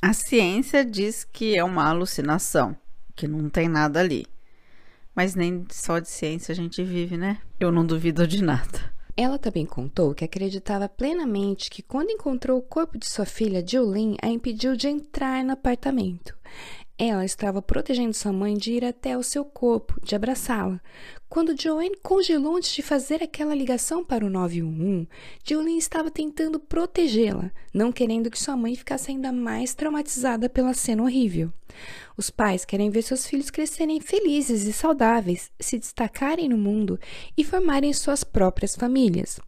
A 0.06 0.12
ciência 0.12 0.84
diz 0.84 1.24
que 1.24 1.58
é 1.58 1.64
uma 1.64 1.88
alucinação, 1.88 2.76
que 3.16 3.26
não 3.26 3.50
tem 3.50 3.70
nada 3.70 4.02
ali. 4.02 4.26
Mas 5.16 5.34
nem 5.34 5.66
só 5.72 5.98
de 5.98 6.10
ciência 6.10 6.52
a 6.52 6.56
gente 6.56 6.84
vive, 6.84 7.16
né? 7.16 7.40
Eu 7.58 7.72
não 7.72 7.86
duvido 7.86 8.28
de 8.28 8.44
nada. 8.44 8.94
Ela 9.16 9.40
também 9.40 9.66
contou 9.66 10.14
que 10.14 10.26
acreditava 10.26 10.90
plenamente 10.90 11.70
que 11.70 11.82
quando 11.82 12.10
encontrou 12.10 12.60
o 12.60 12.62
corpo 12.62 12.98
de 12.98 13.08
sua 13.08 13.26
filha, 13.26 13.66
Jolene 13.66 14.18
a 14.22 14.28
impediu 14.28 14.76
de 14.76 14.90
entrar 14.90 15.42
no 15.42 15.54
apartamento. 15.54 16.38
Ela 17.06 17.26
estava 17.26 17.62
protegendo 17.62 18.14
sua 18.14 18.32
mãe 18.32 18.54
de 18.54 18.72
ir 18.72 18.86
até 18.86 19.18
o 19.18 19.24
seu 19.24 19.44
corpo, 19.44 20.00
de 20.02 20.16
abraçá-la. 20.16 20.80
Quando 21.28 21.62
Joanne 21.62 21.98
congelou 22.02 22.56
antes 22.56 22.74
de 22.74 22.82
fazer 22.82 23.22
aquela 23.22 23.54
ligação 23.54 24.06
para 24.06 24.26
o 24.26 24.30
911, 24.30 25.10
Jolene 25.44 25.78
estava 25.78 26.10
tentando 26.10 26.62
protegê-la, 26.62 27.52
não 27.74 27.92
querendo 27.92 28.32
que 28.32 28.40
sua 28.40 28.56
mãe 28.56 28.74
ficasse 28.74 29.12
ainda 29.12 29.34
mais 29.34 29.74
traumatizada 29.74 30.48
pela 30.48 30.74
cena 30.74 31.04
horrível. 31.04 31.52
Os 32.16 32.30
pais 32.30 32.64
querem 32.64 32.90
ver 32.90 33.02
seus 33.02 33.28
filhos 33.28 33.50
crescerem 33.50 34.00
felizes 34.00 34.64
e 34.64 34.72
saudáveis, 34.72 35.52
se 35.60 35.78
destacarem 35.78 36.48
no 36.48 36.58
mundo 36.58 36.98
e 37.36 37.44
formarem 37.44 37.92
suas 37.92 38.24
próprias 38.24 38.78
famílias. 38.78 39.42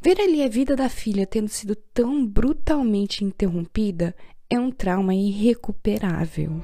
Ver 0.00 0.20
ali 0.20 0.40
a 0.40 0.48
vida 0.48 0.76
da 0.76 0.88
filha 0.88 1.26
tendo 1.26 1.48
sido 1.48 1.74
tão 1.74 2.24
brutalmente 2.24 3.24
interrompida 3.24 4.14
é 4.48 4.56
um 4.56 4.70
trauma 4.70 5.12
irrecuperável. 5.12 6.62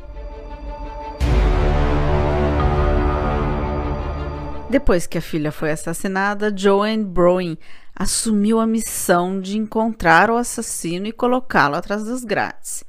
Depois 4.70 5.06
que 5.06 5.16
a 5.16 5.22
filha 5.22 5.50
foi 5.50 5.70
assassinada, 5.70 6.54
Joanne 6.54 7.02
Brown 7.02 7.56
assumiu 7.96 8.60
a 8.60 8.66
missão 8.66 9.40
de 9.40 9.56
encontrar 9.56 10.30
o 10.30 10.37
assassino 10.37 11.06
e 11.06 11.12
colocá-lo 11.12 11.75
atrás 11.75 12.04
das 12.04 12.22
grades. 12.22 12.84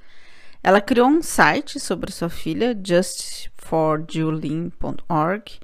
Ela 0.61 0.81
criou 0.81 1.07
um 1.07 1.21
site 1.21 1.79
sobre 1.79 2.11
sua 2.11 2.27
filha, 2.27 2.77
justforjulene.org, 2.85 5.57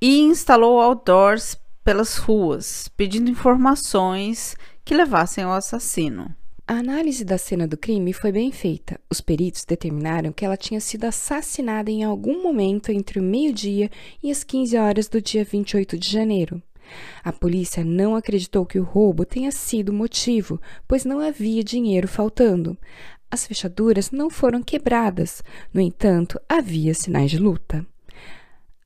e 0.00 0.22
instalou 0.22 0.80
outdoors 0.80 1.56
pelas 1.84 2.16
ruas, 2.16 2.88
pedindo 2.88 3.30
informações 3.30 4.56
que 4.84 4.92
levassem 4.92 5.44
ao 5.44 5.52
assassino. 5.52 6.34
A 6.66 6.78
análise 6.78 7.26
da 7.26 7.36
cena 7.36 7.68
do 7.68 7.76
crime 7.76 8.14
foi 8.14 8.32
bem 8.32 8.50
feita. 8.50 8.98
Os 9.10 9.20
peritos 9.20 9.66
determinaram 9.66 10.32
que 10.32 10.46
ela 10.46 10.56
tinha 10.56 10.80
sido 10.80 11.04
assassinada 11.04 11.90
em 11.90 12.02
algum 12.02 12.42
momento 12.42 12.90
entre 12.90 13.20
o 13.20 13.22
meio-dia 13.22 13.90
e 14.22 14.30
as 14.30 14.42
15 14.42 14.78
horas 14.78 15.06
do 15.06 15.20
dia 15.20 15.44
28 15.44 15.98
de 15.98 16.10
janeiro. 16.10 16.62
A 17.22 17.30
polícia 17.30 17.84
não 17.84 18.16
acreditou 18.16 18.64
que 18.64 18.78
o 18.78 18.82
roubo 18.82 19.26
tenha 19.26 19.52
sido 19.52 19.90
o 19.90 19.94
motivo, 19.94 20.58
pois 20.88 21.04
não 21.04 21.20
havia 21.20 21.62
dinheiro 21.62 22.08
faltando. 22.08 22.78
As 23.30 23.46
fechaduras 23.46 24.10
não 24.10 24.30
foram 24.30 24.62
quebradas, 24.62 25.42
no 25.72 25.82
entanto, 25.82 26.40
havia 26.48 26.94
sinais 26.94 27.30
de 27.30 27.36
luta. 27.36 27.84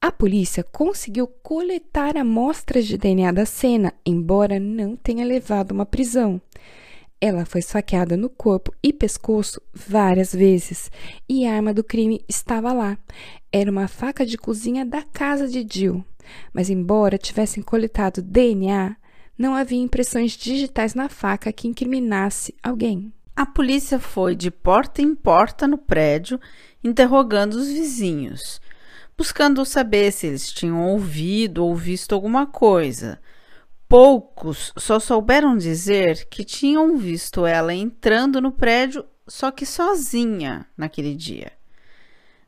A 0.01 0.11
polícia 0.11 0.65
conseguiu 0.65 1.29
coletar 1.29 2.17
amostras 2.17 2.87
de 2.89 2.99
DNA 2.99 3.31
da 3.31 3.47
cena, 3.47 3.95
embora 4.05 4.59
não 4.59 4.97
tenha 4.97 5.25
levado 5.25 5.71
uma 5.71 5.87
prisão. 5.87 6.43
Ela 7.21 7.45
foi 7.45 7.59
esfaqueada 7.59 8.17
no 8.17 8.31
corpo 8.31 8.73
e 8.81 8.93
pescoço 8.93 9.61
várias 9.75 10.33
vezes 10.33 10.91
e 11.29 11.47
a 11.47 11.55
arma 11.55 11.75
do 11.75 11.83
crime 11.83 12.25
estava 12.29 12.73
lá. 12.73 12.97
Era 13.51 13.71
uma 13.71 13.89
faca 13.89 14.25
de 14.25 14.39
cozinha 14.39 14.87
da 14.87 15.03
casa 15.03 15.49
de 15.49 15.67
Jill. 15.69 16.05
Mas, 16.53 16.71
embora 16.71 17.19
tivessem 17.19 17.63
coletado 17.63 18.23
DNA, 18.23 18.97
não 19.37 19.55
havia 19.55 19.83
impressões 19.83 20.33
digitais 20.33 20.95
na 20.95 21.09
faca 21.09 21.53
que 21.53 21.67
incriminasse 21.67 22.55
alguém. 22.63 23.13
A 23.35 23.47
polícia 23.47 23.99
foi 23.99 24.37
de 24.37 24.51
porta 24.51 25.03
em 25.03 25.15
porta 25.15 25.67
no 25.67 25.79
prédio, 25.79 26.41
interrogando 26.83 27.55
os 27.55 27.69
vizinhos, 27.69 28.61
buscando 29.17 29.65
saber 29.65 30.13
se 30.13 30.27
eles 30.27 30.53
tinham 30.53 30.85
ouvido 30.89 31.65
ou 31.65 31.75
visto 31.75 32.15
alguma 32.15 32.47
coisa. 32.47 33.21
Poucos 33.89 34.71
só 34.77 35.01
souberam 35.01 35.57
dizer 35.57 36.27
que 36.27 36.45
tinham 36.45 36.99
visto 36.99 37.47
ela 37.47 37.73
entrando 37.73 38.39
no 38.39 38.53
prédio, 38.53 39.03
só 39.27 39.51
que 39.51 39.65
sozinha 39.65 40.67
naquele 40.77 41.15
dia. 41.15 41.53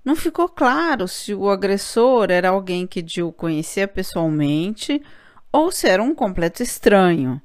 Não 0.05 0.15
ficou 0.15 0.51
claro 0.51 1.09
se 1.09 1.33
o 1.33 1.49
agressor 1.49 2.31
era 2.31 2.51
alguém 2.51 2.87
que 2.87 3.03
Jill 3.07 3.33
conhecia 3.33 3.89
pessoalmente 3.89 5.03
ou 5.51 5.73
se 5.73 5.89
era 5.89 6.03
um 6.03 6.15
completo 6.15 6.63
estranho. 6.63 7.41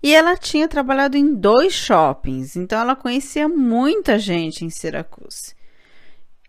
E 0.00 0.14
ela 0.14 0.36
tinha 0.36 0.68
trabalhado 0.68 1.16
em 1.16 1.34
dois 1.34 1.72
shoppings, 1.72 2.54
então 2.54 2.78
ela 2.78 2.94
conhecia 2.94 3.48
muita 3.48 4.16
gente 4.16 4.64
em 4.64 4.70
Syracuse. 4.70 5.56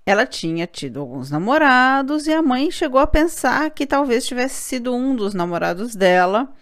Ela 0.06 0.28
tinha 0.28 0.68
tido 0.68 1.00
alguns 1.00 1.32
namorados 1.32 2.28
e 2.28 2.34
a 2.34 2.44
mãe 2.44 2.70
chegou 2.70 3.02
a 3.02 3.08
pensar 3.08 3.72
que 3.72 3.88
talvez 3.88 4.28
tivesse 4.28 4.62
sido 4.62 4.94
um 4.94 5.16
dos 5.16 5.34
namorados 5.34 5.96
dela 5.96 6.54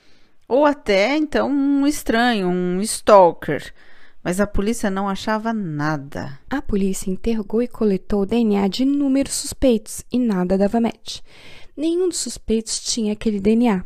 ou 0.50 0.66
até 0.66 1.16
então 1.16 1.50
um 1.50 1.86
estranho, 1.86 2.50
um 2.50 2.82
stalker. 2.82 3.72
Mas 4.24 4.42
a 4.42 4.48
polícia 4.48 4.90
não 4.90 5.08
achava 5.08 5.54
nada. 5.54 6.38
A 6.50 6.62
polícia 6.62 7.10
interrogou 7.10 7.62
e 7.62 7.68
coletou 7.68 8.24
o 8.24 8.26
DNA 8.26 8.68
de 8.68 8.84
inúmeros 8.84 9.34
suspeitos 9.34 10.04
e 10.12 10.20
nada 10.20 10.58
dava 10.58 10.82
match. 10.82 11.20
Nenhum 11.78 12.10
dos 12.10 12.18
suspeitos 12.18 12.82
tinha 12.82 13.14
aquele 13.14 13.40
DNA. 13.40 13.86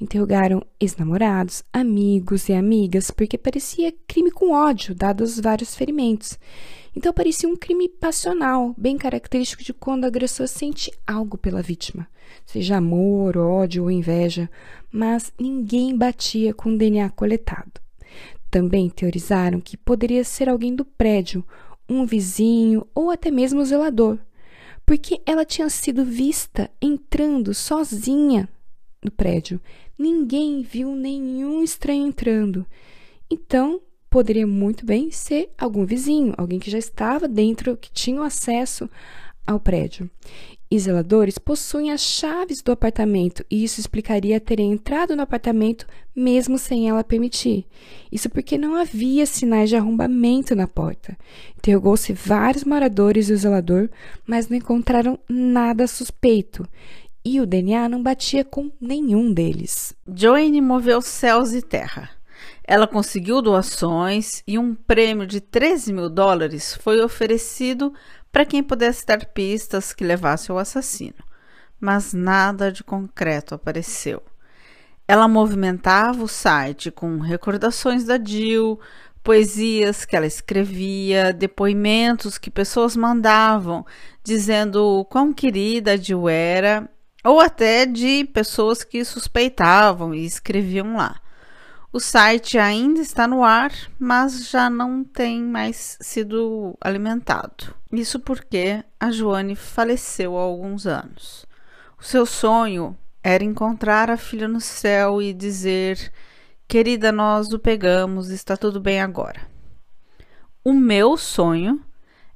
Interrogaram 0.00 0.62
ex-namorados, 0.78 1.62
amigos 1.72 2.48
e 2.48 2.52
amigas, 2.52 3.10
porque 3.10 3.38
parecia 3.38 3.94
crime 4.06 4.30
com 4.30 4.50
ódio, 4.50 4.94
dados 4.94 5.34
os 5.34 5.40
vários 5.40 5.74
ferimentos. 5.74 6.38
Então 6.94 7.12
parecia 7.12 7.48
um 7.48 7.56
crime 7.56 7.88
passional, 7.88 8.74
bem 8.76 8.96
característico 8.96 9.62
de 9.64 9.72
quando 9.72 10.04
o 10.04 10.06
agressor 10.06 10.46
sente 10.46 10.92
algo 11.06 11.36
pela 11.36 11.62
vítima, 11.62 12.06
seja 12.46 12.76
amor, 12.76 13.36
ódio 13.36 13.84
ou 13.84 13.90
inveja, 13.90 14.48
mas 14.94 15.32
ninguém 15.36 15.98
batia 15.98 16.54
com 16.54 16.72
o 16.72 16.78
DNA 16.78 17.10
coletado. 17.10 17.80
Também 18.48 18.88
teorizaram 18.88 19.60
que 19.60 19.76
poderia 19.76 20.22
ser 20.22 20.48
alguém 20.48 20.72
do 20.72 20.84
prédio, 20.84 21.44
um 21.88 22.06
vizinho 22.06 22.86
ou 22.94 23.10
até 23.10 23.28
mesmo 23.28 23.60
o 23.60 23.64
zelador, 23.64 24.16
porque 24.86 25.20
ela 25.26 25.44
tinha 25.44 25.68
sido 25.68 26.04
vista 26.04 26.70
entrando 26.80 27.52
sozinha 27.52 28.48
no 29.04 29.10
prédio. 29.10 29.60
Ninguém 29.98 30.62
viu 30.62 30.94
nenhum 30.94 31.64
estranho 31.64 32.06
entrando. 32.06 32.64
Então, 33.28 33.80
poderia 34.08 34.46
muito 34.46 34.86
bem 34.86 35.10
ser 35.10 35.50
algum 35.58 35.84
vizinho, 35.84 36.34
alguém 36.36 36.60
que 36.60 36.70
já 36.70 36.78
estava 36.78 37.26
dentro, 37.26 37.76
que 37.76 37.90
tinha 37.90 38.22
acesso 38.22 38.88
ao 39.44 39.58
prédio 39.58 40.08
e 40.70 40.78
zeladores 40.78 41.38
possuem 41.38 41.92
as 41.92 42.00
chaves 42.00 42.62
do 42.62 42.72
apartamento 42.72 43.44
e 43.50 43.62
isso 43.62 43.80
explicaria 43.80 44.40
ter 44.40 44.60
entrado 44.60 45.14
no 45.14 45.22
apartamento 45.22 45.86
mesmo 46.14 46.58
sem 46.58 46.88
ela 46.88 47.04
permitir. 47.04 47.66
Isso 48.10 48.28
porque 48.30 48.56
não 48.56 48.74
havia 48.74 49.26
sinais 49.26 49.68
de 49.68 49.76
arrombamento 49.76 50.54
na 50.54 50.66
porta. 50.66 51.16
Interrogou-se 51.56 52.12
vários 52.12 52.64
moradores 52.64 53.28
e 53.28 53.32
o 53.32 53.36
zelador, 53.36 53.88
mas 54.26 54.48
não 54.48 54.56
encontraram 54.56 55.18
nada 55.28 55.86
suspeito. 55.86 56.66
E 57.24 57.40
o 57.40 57.46
DNA 57.46 57.88
não 57.88 58.02
batia 58.02 58.44
com 58.44 58.70
nenhum 58.80 59.32
deles. 59.32 59.94
Joanne 60.14 60.60
moveu 60.60 61.00
céus 61.00 61.52
e 61.52 61.62
terra. 61.62 62.10
Ela 62.66 62.86
conseguiu 62.86 63.42
doações 63.42 64.42
e 64.46 64.58
um 64.58 64.74
prêmio 64.74 65.26
de 65.26 65.40
13 65.40 65.92
mil 65.92 66.08
dólares 66.08 66.74
foi 66.80 67.00
oferecido 67.02 67.92
para 68.34 68.44
quem 68.44 68.64
pudesse 68.64 69.06
dar 69.06 69.26
pistas 69.26 69.92
que 69.92 70.02
levasse 70.02 70.50
ao 70.50 70.58
assassino, 70.58 71.22
mas 71.80 72.12
nada 72.12 72.72
de 72.72 72.82
concreto 72.82 73.54
apareceu. 73.54 74.20
Ela 75.06 75.28
movimentava 75.28 76.24
o 76.24 76.26
site 76.26 76.90
com 76.90 77.20
recordações 77.20 78.04
da 78.04 78.18
Jill, 78.18 78.80
poesias 79.22 80.04
que 80.04 80.16
ela 80.16 80.26
escrevia, 80.26 81.32
depoimentos 81.32 82.36
que 82.36 82.50
pessoas 82.50 82.96
mandavam 82.96 83.86
dizendo 84.24 85.06
quão 85.08 85.32
querida 85.32 85.92
a 85.92 85.96
Jill 85.96 86.28
era, 86.28 86.90
ou 87.22 87.38
até 87.38 87.86
de 87.86 88.24
pessoas 88.24 88.82
que 88.82 89.04
suspeitavam 89.04 90.12
e 90.12 90.26
escreviam 90.26 90.96
lá. 90.96 91.20
O 91.94 92.00
site 92.00 92.58
ainda 92.58 93.00
está 93.00 93.28
no 93.28 93.44
ar, 93.44 93.70
mas 94.00 94.48
já 94.50 94.68
não 94.68 95.04
tem 95.04 95.40
mais 95.40 95.96
sido 96.00 96.76
alimentado. 96.80 97.72
Isso 97.92 98.18
porque 98.18 98.82
a 98.98 99.12
Joane 99.12 99.54
faleceu 99.54 100.36
há 100.36 100.40
alguns 100.42 100.88
anos. 100.88 101.46
O 101.96 102.02
seu 102.02 102.26
sonho 102.26 102.98
era 103.22 103.44
encontrar 103.44 104.10
a 104.10 104.16
filha 104.16 104.48
no 104.48 104.60
céu 104.60 105.22
e 105.22 105.32
dizer: 105.32 106.12
Querida, 106.66 107.12
nós 107.12 107.52
o 107.52 107.60
pegamos, 107.60 108.28
está 108.28 108.56
tudo 108.56 108.80
bem 108.80 109.00
agora. 109.00 109.42
O 110.64 110.72
meu 110.72 111.16
sonho 111.16 111.80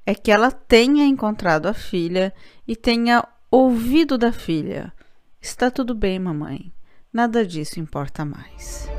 é 0.07 0.15
que 0.15 0.31
ela 0.31 0.53
tenha 0.53 1.05
encontrado 1.05 1.67
a 1.67 1.75
filha 1.75 2.33
e 2.65 2.77
tenha 2.77 3.27
ouvido 3.51 4.17
da 4.17 4.31
filha: 4.31 4.93
Está 5.41 5.69
tudo 5.69 5.97
bem, 5.97 6.17
mamãe. 6.21 6.73
Nada 7.13 7.45
disso 7.45 7.81
importa 7.81 8.25
mais. 8.25 8.98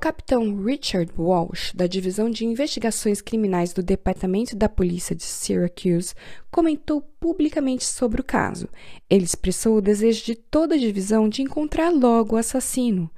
Capitão 0.00 0.64
Richard 0.64 1.12
Walsh, 1.16 1.72
da 1.74 1.86
Divisão 1.86 2.30
de 2.30 2.46
Investigações 2.46 3.20
Criminais 3.20 3.74
do 3.74 3.82
Departamento 3.82 4.56
da 4.56 4.66
Polícia 4.66 5.14
de 5.14 5.22
Syracuse, 5.22 6.14
comentou 6.50 7.02
publicamente 7.20 7.84
sobre 7.84 8.20
o 8.20 8.24
caso. 8.24 8.66
Ele 9.10 9.24
expressou 9.24 9.76
o 9.76 9.82
desejo 9.82 10.24
de 10.24 10.34
toda 10.34 10.74
a 10.74 10.78
divisão 10.78 11.28
de 11.28 11.42
encontrar 11.42 11.90
logo 11.90 12.34
o 12.34 12.38
assassino. 12.38 13.10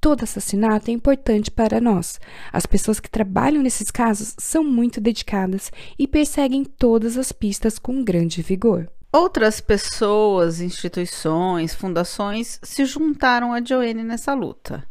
Todo 0.00 0.24
assassinato 0.24 0.90
é 0.90 0.94
importante 0.94 1.48
para 1.48 1.80
nós. 1.80 2.18
As 2.52 2.66
pessoas 2.66 2.98
que 2.98 3.08
trabalham 3.08 3.62
nesses 3.62 3.90
casos 3.90 4.34
são 4.36 4.64
muito 4.64 5.00
dedicadas 5.00 5.70
e 5.96 6.08
perseguem 6.08 6.64
todas 6.64 7.16
as 7.16 7.30
pistas 7.30 7.78
com 7.78 8.02
grande 8.02 8.42
vigor. 8.42 8.90
Outras 9.12 9.60
pessoas, 9.60 10.60
instituições, 10.60 11.72
fundações 11.72 12.58
se 12.62 12.84
juntaram 12.84 13.52
a 13.52 13.62
Joanne 13.62 14.02
nessa 14.02 14.34
luta. 14.34 14.84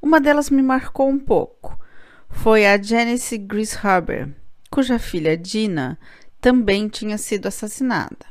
Uma 0.00 0.20
delas 0.20 0.50
me 0.50 0.62
marcou 0.62 1.08
um 1.08 1.18
pouco. 1.18 1.78
Foi 2.28 2.66
a 2.66 2.80
Janice 2.80 3.36
Grishaber, 3.38 4.28
cuja 4.70 4.98
filha 4.98 5.36
Dina 5.36 5.98
também 6.40 6.88
tinha 6.88 7.18
sido 7.18 7.46
assassinada. 7.46 8.26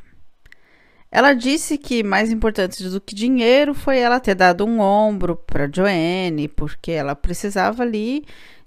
Ela 1.10 1.32
disse 1.32 1.78
que 1.78 2.02
mais 2.02 2.30
importante 2.30 2.84
do 2.84 3.00
que 3.00 3.14
dinheiro 3.14 3.72
foi 3.74 3.98
ela 3.98 4.20
ter 4.20 4.34
dado 4.34 4.64
um 4.66 4.78
ombro 4.80 5.36
para 5.36 5.70
Joanne, 5.70 6.48
porque 6.48 6.92
ela 6.92 7.14
precisava 7.14 7.82
ali 7.82 8.24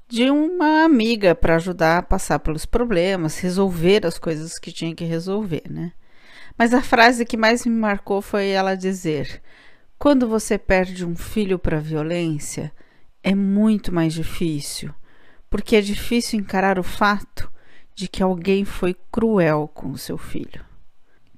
de 0.08 0.30
uma 0.30 0.84
amiga 0.84 1.36
para 1.36 1.56
ajudar 1.56 2.00
a 2.00 2.04
passar 2.04 2.40
pelos 2.40 2.66
problemas, 2.66 3.40
resolver 3.40 4.06
as 4.06 4.18
coisas 4.18 4.58
que 4.60 4.72
tinha 4.72 4.94
que 4.96 5.06
resolver, 5.06 5.64
né? 5.70 5.94
Mas 6.58 6.74
a 6.74 6.82
frase 6.82 7.26
que 7.26 7.38
mais 7.38 7.66
me 7.66 7.76
marcou 7.76 8.22
foi 8.22 8.50
ela 8.50 8.76
dizer: 8.76 9.42
quando 9.98 10.28
você 10.28 10.58
perde 10.58 11.06
um 11.06 11.16
filho 11.16 11.58
para 11.60 11.80
violência, 11.80 12.74
é 13.24 13.36
muito 13.36 13.94
mais 13.94 14.14
difícil, 14.14 14.94
porque 15.50 15.76
é 15.76 15.82
difícil 15.82 16.40
encarar 16.40 16.80
o 16.80 16.84
fato 16.84 17.52
de 17.94 18.08
que 18.08 18.24
alguém 18.24 18.66
foi 18.66 18.96
cruel 19.12 19.70
com 19.74 19.92
o 19.92 19.98
seu 19.98 20.18
filho. 20.18 20.64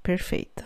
Perfeita. 0.02 0.66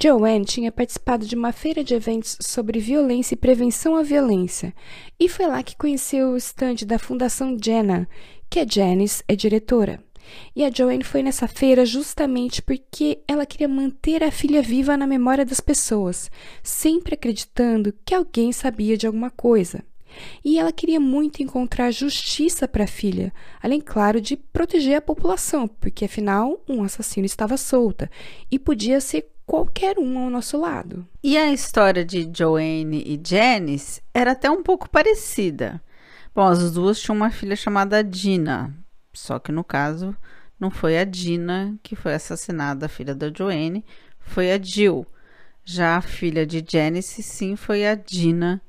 Joanne 0.00 0.44
tinha 0.44 0.70
participado 0.70 1.26
de 1.26 1.34
uma 1.34 1.50
feira 1.50 1.82
de 1.82 1.92
eventos 1.92 2.38
sobre 2.40 2.78
violência 2.78 3.34
e 3.34 3.38
prevenção 3.38 3.96
à 3.96 4.02
violência, 4.02 4.72
e 5.18 5.28
foi 5.28 5.46
lá 5.46 5.62
que 5.62 5.76
conheceu 5.76 6.30
o 6.30 6.36
estande 6.36 6.86
da 6.86 6.98
Fundação 6.98 7.56
Jenna, 7.60 8.08
que 8.48 8.60
a 8.60 8.66
Janice 8.66 9.24
é 9.26 9.34
diretora. 9.34 10.02
E 10.54 10.64
a 10.64 10.70
Joanne 10.70 11.02
foi 11.02 11.22
nessa 11.22 11.48
feira 11.48 11.84
justamente 11.84 12.62
porque 12.62 13.20
ela 13.26 13.46
queria 13.46 13.68
manter 13.68 14.22
a 14.22 14.30
filha 14.30 14.62
viva 14.62 14.96
na 14.96 15.06
memória 15.06 15.44
das 15.44 15.60
pessoas, 15.60 16.30
sempre 16.62 17.14
acreditando 17.14 17.94
que 18.04 18.14
alguém 18.14 18.52
sabia 18.52 18.96
de 18.96 19.06
alguma 19.06 19.30
coisa. 19.30 19.82
E 20.44 20.58
ela 20.58 20.72
queria 20.72 21.00
muito 21.00 21.42
encontrar 21.42 21.90
justiça 21.90 22.66
para 22.66 22.84
a 22.84 22.88
filha, 22.88 23.32
além, 23.62 23.80
claro, 23.80 24.20
de 24.20 24.36
proteger 24.36 24.96
a 24.96 25.02
população, 25.02 25.68
porque 25.68 26.04
afinal 26.04 26.62
um 26.68 26.82
assassino 26.82 27.26
estava 27.26 27.56
solta 27.56 28.10
e 28.50 28.58
podia 28.58 29.00
ser 29.00 29.28
qualquer 29.46 29.98
um 29.98 30.18
ao 30.18 30.30
nosso 30.30 30.60
lado. 30.60 31.06
E 31.22 31.36
a 31.36 31.52
história 31.52 32.04
de 32.04 32.30
Joanne 32.32 33.02
e 33.06 33.20
Janice 33.26 34.02
era 34.12 34.32
até 34.32 34.50
um 34.50 34.62
pouco 34.62 34.90
parecida. 34.90 35.82
Bom, 36.34 36.46
as 36.46 36.70
duas 36.70 37.00
tinham 37.00 37.16
uma 37.16 37.30
filha 37.30 37.56
chamada 37.56 38.04
Dina, 38.04 38.76
só 39.12 39.38
que 39.38 39.50
no 39.50 39.64
caso 39.64 40.14
não 40.60 40.70
foi 40.70 40.98
a 40.98 41.04
Dina 41.04 41.76
que 41.82 41.96
foi 41.96 42.14
assassinada, 42.14 42.86
a 42.86 42.88
filha 42.88 43.14
da 43.14 43.32
Joanne, 43.34 43.84
foi 44.18 44.52
a 44.52 44.60
Jill. 44.60 45.06
Já 45.64 45.96
a 45.96 46.02
filha 46.02 46.46
de 46.46 46.64
Janice, 46.66 47.22
sim, 47.22 47.56
foi 47.56 47.86
a 47.86 47.94
Dina 47.94 48.62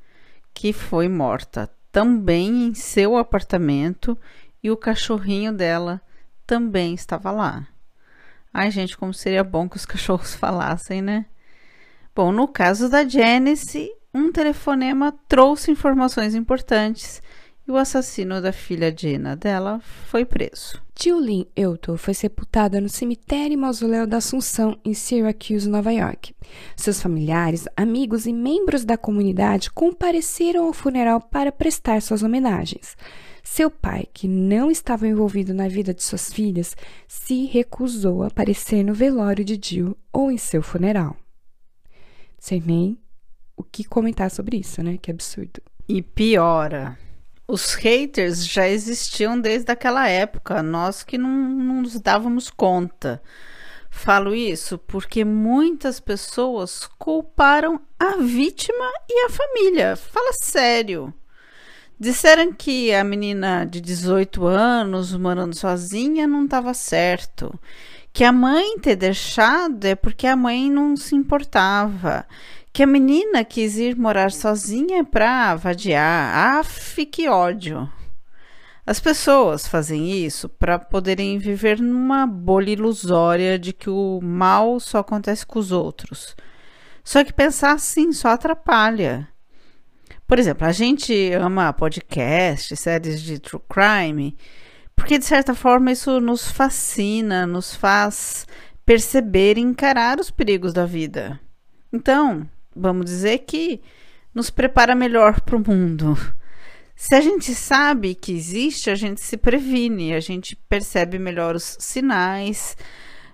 que 0.60 0.74
foi 0.74 1.08
morta 1.08 1.72
também 1.90 2.66
em 2.66 2.74
seu 2.74 3.16
apartamento 3.16 4.18
e 4.62 4.70
o 4.70 4.76
cachorrinho 4.76 5.54
dela 5.54 6.02
também 6.46 6.94
estava 6.94 7.32
lá. 7.32 7.66
Ai, 8.54 8.70
gente, 8.70 8.98
como 8.98 9.14
seria 9.14 9.42
bom 9.42 9.70
que 9.70 9.78
os 9.78 9.86
cachorros 9.88 10.36
falassem, 10.36 11.02
né? 11.02 11.28
Bom, 12.14 12.34
no 12.34 12.46
caso 12.46 12.90
da 12.90 13.08
Janice, 13.08 13.90
um 14.14 14.34
telefonema 14.34 15.18
trouxe 15.30 15.72
informações 15.72 16.36
importantes 16.36 17.24
e 17.66 17.72
o 17.72 17.78
assassino 17.78 18.42
da 18.42 18.52
filha 18.52 18.92
Dina 18.92 19.38
dela 19.38 19.80
foi 20.08 20.26
preso. 20.26 20.84
Julie 21.02 21.48
Euto 21.56 21.96
foi 21.96 22.14
sepultada 22.14 22.82
no 22.82 22.90
cemitério 22.90 23.54
e 23.54 23.58
mausoléu 23.58 24.06
da 24.06 24.18
Assunção, 24.18 24.78
em 24.84 24.94
Syracuse, 24.94 25.70
Nova 25.70 25.94
York. 25.94 26.36
Seus 26.76 27.02
familiares, 27.02 27.66
amigos 27.78 28.26
e 28.26 28.34
membros 28.34 28.84
da 28.84 28.98
comunidade 28.98 29.72
compareceram 29.72 30.66
ao 30.66 30.74
funeral 30.74 31.22
para 31.22 31.54
prestar 31.54 32.02
suas 32.02 32.22
homenagens. 32.22 32.98
Seu 33.42 33.72
pai, 33.72 34.08
que 34.14 34.28
não 34.28 34.70
estava 34.70 35.08
envolvido 35.08 35.54
na 35.54 35.70
vida 35.70 35.94
de 35.94 36.04
suas 36.04 36.34
filhas, 36.34 36.76
se 37.08 37.46
recusou 37.46 38.24
a 38.24 38.28
aparecer 38.28 38.84
no 38.84 38.94
velório 38.94 39.46
de 39.46 39.58
Jill 39.64 39.98
ou 40.12 40.30
em 40.30 40.38
seu 40.38 40.62
funeral. 40.62 41.16
Sem 42.38 42.60
nem 42.60 42.98
o 43.56 43.64
que 43.64 43.86
comentar 43.86 44.30
sobre 44.30 44.58
isso, 44.58 44.84
né? 44.84 44.98
Que 45.02 45.12
absurdo. 45.12 45.62
E 45.88 46.02
piora 46.02 46.98
os 47.50 47.74
haters 47.74 48.46
já 48.46 48.68
existiam 48.68 49.40
desde 49.40 49.72
aquela 49.72 50.08
época, 50.08 50.62
nós 50.62 51.02
que 51.02 51.18
não, 51.18 51.32
não 51.32 51.82
nos 51.82 52.00
dávamos 52.00 52.52
conta. 52.52 53.20
Falo 53.90 54.36
isso 54.36 54.78
porque 54.78 55.26
muitas 55.26 56.00
pessoas 56.00 56.88
culparam 57.00 57.82
a 58.00 58.18
vítima 58.18 58.86
e 59.10 59.26
a 59.26 59.30
família. 59.32 59.96
Fala 59.96 60.32
sério. 60.34 61.12
Disseram 62.00 62.54
que 62.54 62.94
a 62.94 63.04
menina 63.04 63.66
de 63.66 63.82
18 63.82 64.46
anos 64.46 65.12
morando 65.18 65.56
sozinha 65.56 66.28
não 66.28 66.46
estava 66.46 66.76
certo. 66.76 67.60
Que 68.14 68.24
a 68.24 68.32
mãe 68.32 68.78
ter 68.78 68.96
deixado 68.96 69.86
é 69.86 69.96
porque 69.96 70.28
a 70.28 70.36
mãe 70.36 70.70
não 70.70 70.96
se 70.96 71.16
importava 71.16 72.28
que 72.80 72.84
a 72.84 72.88
menina 72.88 73.44
quis 73.44 73.76
ir 73.76 73.98
morar 73.98 74.32
sozinha 74.32 75.04
para 75.04 75.54
vadiar. 75.54 76.60
Aff, 76.60 77.06
que 77.08 77.28
ódio! 77.28 77.92
As 78.86 79.02
pessoas 79.02 79.68
fazem 79.68 80.24
isso 80.24 80.48
para 80.48 80.80
poderem 80.80 81.38
viver 81.38 81.78
numa 81.82 82.26
bolha 82.26 82.72
ilusória 82.72 83.60
de 83.60 83.74
que 83.74 83.90
o 83.90 84.22
mal 84.24 84.80
só 84.80 85.00
acontece 85.00 85.46
com 85.46 85.60
os 85.60 85.74
outros. 85.74 86.38
Só 87.04 87.22
que 87.22 87.34
pensar 87.34 87.74
assim 87.74 88.14
só 88.14 88.30
atrapalha. 88.30 89.28
Por 90.26 90.40
exemplo, 90.40 90.66
a 90.66 90.72
gente 90.72 91.34
ama 91.34 91.74
podcast, 91.74 92.78
séries 92.78 93.22
de 93.22 93.40
true 93.40 93.62
crime, 93.68 94.38
porque 94.96 95.20
de 95.20 95.26
certa 95.26 95.54
forma 95.54 95.92
isso 95.92 96.22
nos 96.22 96.50
fascina, 96.50 97.46
nos 97.46 97.76
faz 97.76 98.48
perceber 98.86 99.58
e 99.58 99.62
encarar 99.62 100.18
os 100.18 100.32
perigos 100.32 100.72
da 100.72 100.86
vida. 100.86 101.38
Então, 101.92 102.48
vamos 102.76 103.06
dizer 103.06 103.40
que 103.40 103.82
nos 104.34 104.50
prepara 104.50 104.96
melhor 104.96 105.42
para 105.42 105.56
o 105.56 105.64
mundo. 105.66 106.18
Se 106.96 107.16
a 107.16 107.22
gente 107.22 107.56
sabe 107.56 108.14
que 108.14 108.34
existe, 108.34 108.90
a 108.90 108.96
gente 108.96 109.22
se 109.22 109.38
previne, 109.38 110.14
a 110.14 110.20
gente 110.20 110.56
percebe 110.56 111.18
melhor 111.18 111.56
os 111.56 111.78
sinais, 111.80 112.76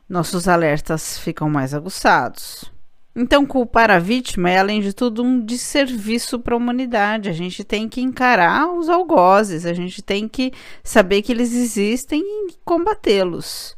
nossos 0.08 0.48
alertas 0.48 1.18
ficam 1.18 1.50
mais 1.50 1.74
aguçados. 1.74 2.72
Então, 3.16 3.46
culpar 3.46 3.90
a 3.90 3.98
vítima 3.98 4.50
é, 4.50 4.60
além 4.60 4.82
de 4.82 4.94
tudo, 4.94 5.24
um 5.24 5.40
desserviço 5.40 6.38
para 6.38 6.54
a 6.54 6.58
humanidade. 6.58 7.30
A 7.30 7.34
gente 7.34 7.64
tem 7.64 7.88
que 7.88 8.02
encarar 8.02 8.72
os 8.72 8.90
algozes, 8.90 9.66
a 9.66 9.74
gente 9.74 10.02
tem 10.02 10.28
que 10.28 10.52
saber 10.84 11.22
que 11.22 11.32
eles 11.32 11.54
existem 11.54 12.22
e 12.22 12.54
combatê-los. 12.66 13.76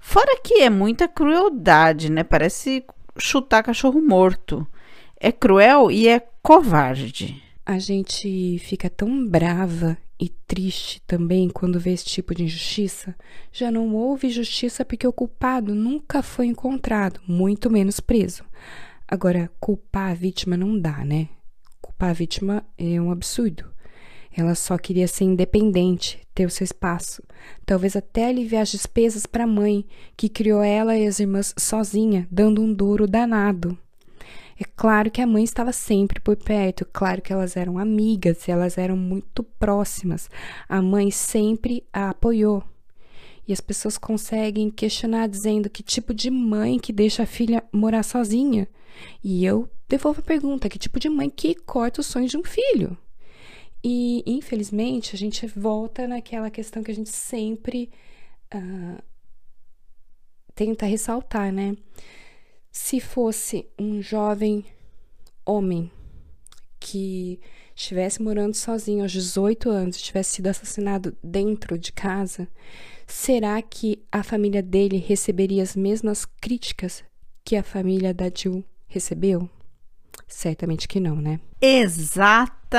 Fora 0.00 0.40
que 0.42 0.62
é 0.62 0.68
muita 0.68 1.06
crueldade, 1.08 2.10
né? 2.10 2.24
Parece 2.24 2.84
chutar 3.16 3.62
cachorro 3.62 4.00
morto 4.00 4.66
é 5.18 5.32
cruel 5.32 5.90
e 5.90 6.08
é 6.08 6.20
covarde. 6.42 7.42
A 7.64 7.78
gente 7.78 8.58
fica 8.60 8.88
tão 8.88 9.26
brava 9.26 9.98
e 10.18 10.28
triste 10.28 11.02
também 11.06 11.48
quando 11.48 11.80
vê 11.80 11.92
esse 11.92 12.04
tipo 12.04 12.34
de 12.34 12.44
injustiça. 12.44 13.14
Já 13.52 13.70
não 13.70 13.94
houve 13.94 14.30
justiça 14.30 14.84
porque 14.84 15.06
o 15.06 15.12
culpado 15.12 15.74
nunca 15.74 16.22
foi 16.22 16.46
encontrado, 16.46 17.20
muito 17.26 17.70
menos 17.70 18.00
preso. 18.00 18.44
Agora, 19.08 19.50
culpar 19.60 20.10
a 20.10 20.14
vítima 20.14 20.56
não 20.56 20.78
dá, 20.78 21.04
né? 21.04 21.28
Culpar 21.80 22.10
a 22.10 22.14
vítima 22.14 22.64
é 22.78 23.00
um 23.00 23.10
absurdo. 23.10 23.64
Ela 24.36 24.54
só 24.54 24.76
queria 24.76 25.08
ser 25.08 25.24
independente, 25.24 26.20
ter 26.34 26.44
o 26.44 26.50
seu 26.50 26.64
espaço, 26.64 27.22
talvez 27.64 27.96
até 27.96 28.26
aliviar 28.26 28.62
as 28.62 28.70
despesas 28.70 29.24
para 29.24 29.44
a 29.44 29.46
mãe, 29.46 29.86
que 30.14 30.28
criou 30.28 30.62
ela 30.62 30.96
e 30.96 31.06
as 31.06 31.20
irmãs 31.20 31.54
sozinha, 31.58 32.28
dando 32.30 32.60
um 32.60 32.72
duro 32.72 33.06
danado. 33.06 33.78
É 34.58 34.64
claro 34.64 35.10
que 35.10 35.20
a 35.20 35.26
mãe 35.26 35.44
estava 35.44 35.70
sempre 35.72 36.18
por 36.18 36.36
perto, 36.36 36.86
claro 36.86 37.20
que 37.20 37.32
elas 37.32 37.56
eram 37.56 37.78
amigas, 37.78 38.48
elas 38.48 38.78
eram 38.78 38.96
muito 38.96 39.42
próximas. 39.42 40.30
A 40.68 40.80
mãe 40.80 41.10
sempre 41.10 41.84
a 41.92 42.10
apoiou. 42.10 42.64
E 43.46 43.52
as 43.52 43.60
pessoas 43.60 43.96
conseguem 43.96 44.70
questionar 44.70 45.28
dizendo 45.28 45.70
que 45.70 45.82
tipo 45.82 46.12
de 46.12 46.30
mãe 46.30 46.78
que 46.78 46.92
deixa 46.92 47.22
a 47.22 47.26
filha 47.26 47.62
morar 47.72 48.02
sozinha. 48.02 48.66
E 49.22 49.44
eu 49.44 49.68
devolvo 49.88 50.20
a 50.20 50.24
pergunta: 50.24 50.68
que 50.68 50.78
tipo 50.78 50.98
de 50.98 51.08
mãe 51.08 51.30
que 51.30 51.54
corta 51.54 52.00
os 52.00 52.06
sonhos 52.06 52.30
de 52.30 52.38
um 52.38 52.44
filho? 52.44 52.96
E, 53.84 54.24
infelizmente, 54.26 55.14
a 55.14 55.18
gente 55.18 55.46
volta 55.46 56.08
naquela 56.08 56.50
questão 56.50 56.82
que 56.82 56.90
a 56.90 56.94
gente 56.94 57.10
sempre 57.10 57.88
uh, 58.52 59.00
tenta 60.56 60.86
ressaltar, 60.86 61.52
né? 61.52 61.76
Se 62.78 63.00
fosse 63.00 63.66
um 63.78 64.02
jovem 64.02 64.66
homem 65.46 65.90
que 66.78 67.40
estivesse 67.74 68.20
morando 68.22 68.54
sozinho 68.54 69.02
aos 69.02 69.10
18 69.12 69.70
anos, 69.70 70.00
tivesse 70.00 70.34
sido 70.34 70.48
assassinado 70.48 71.16
dentro 71.24 71.78
de 71.78 71.90
casa, 71.90 72.46
será 73.06 73.62
que 73.62 74.04
a 74.12 74.22
família 74.22 74.62
dele 74.62 74.98
receberia 74.98 75.62
as 75.62 75.74
mesmas 75.74 76.26
críticas 76.26 77.02
que 77.42 77.56
a 77.56 77.62
família 77.62 78.12
da 78.12 78.30
Jill 78.32 78.62
recebeu? 78.86 79.48
Certamente 80.28 80.86
que 80.86 81.00
não, 81.00 81.16
né? 81.16 81.40
Exatamente. 81.62 82.76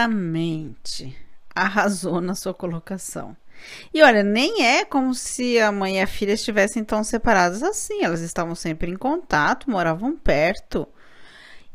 Arrasou 1.56 2.22
na 2.22 2.36
sua 2.36 2.54
colocação. 2.54 3.36
E 3.94 4.02
olha, 4.02 4.24
nem 4.24 4.66
é 4.66 4.86
como 4.86 5.14
se 5.14 5.60
a 5.60 5.72
mãe 5.72 5.98
e 5.98 6.02
a 6.02 6.08
filha 6.08 6.34
estivessem 6.34 6.84
tão 6.84 7.04
separadas 7.04 7.64
assim. 7.64 8.04
Elas 8.04 8.22
estavam 8.22 8.56
sempre 8.56 8.92
em 8.92 8.96
contato, 8.96 9.70
moravam 9.70 10.16
perto. 10.16 10.88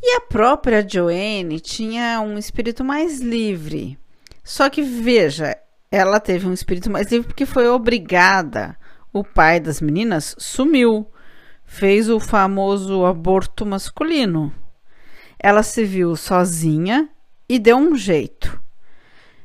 E 0.03 0.17
a 0.17 0.21
própria 0.21 0.87
Joanne 0.87 1.61
tinha 1.61 2.21
um 2.21 2.37
espírito 2.37 2.85
mais 2.85 3.21
livre. 3.21 3.99
Só 4.43 4.69
que 4.69 4.83
veja, 4.83 5.57
ela 5.91 6.19
teve 6.19 6.47
um 6.47 6.53
espírito 6.53 6.91
mais 6.91 7.11
livre 7.11 7.29
porque 7.29 7.47
foi 7.47 7.69
obrigada. 7.69 8.77
O 9.13 9.23
pai 9.23 9.61
das 9.61 9.81
meninas 9.81 10.35
sumiu, 10.39 11.07
fez 11.65 12.09
o 12.09 12.19
famoso 12.19 13.05
aborto 13.05 13.67
masculino. 13.67 14.53
Ela 15.39 15.63
se 15.63 15.85
viu 15.85 16.17
sozinha 16.17 17.09
e 17.49 17.59
deu 17.59 17.77
um 17.77 17.97
jeito. 17.97 18.62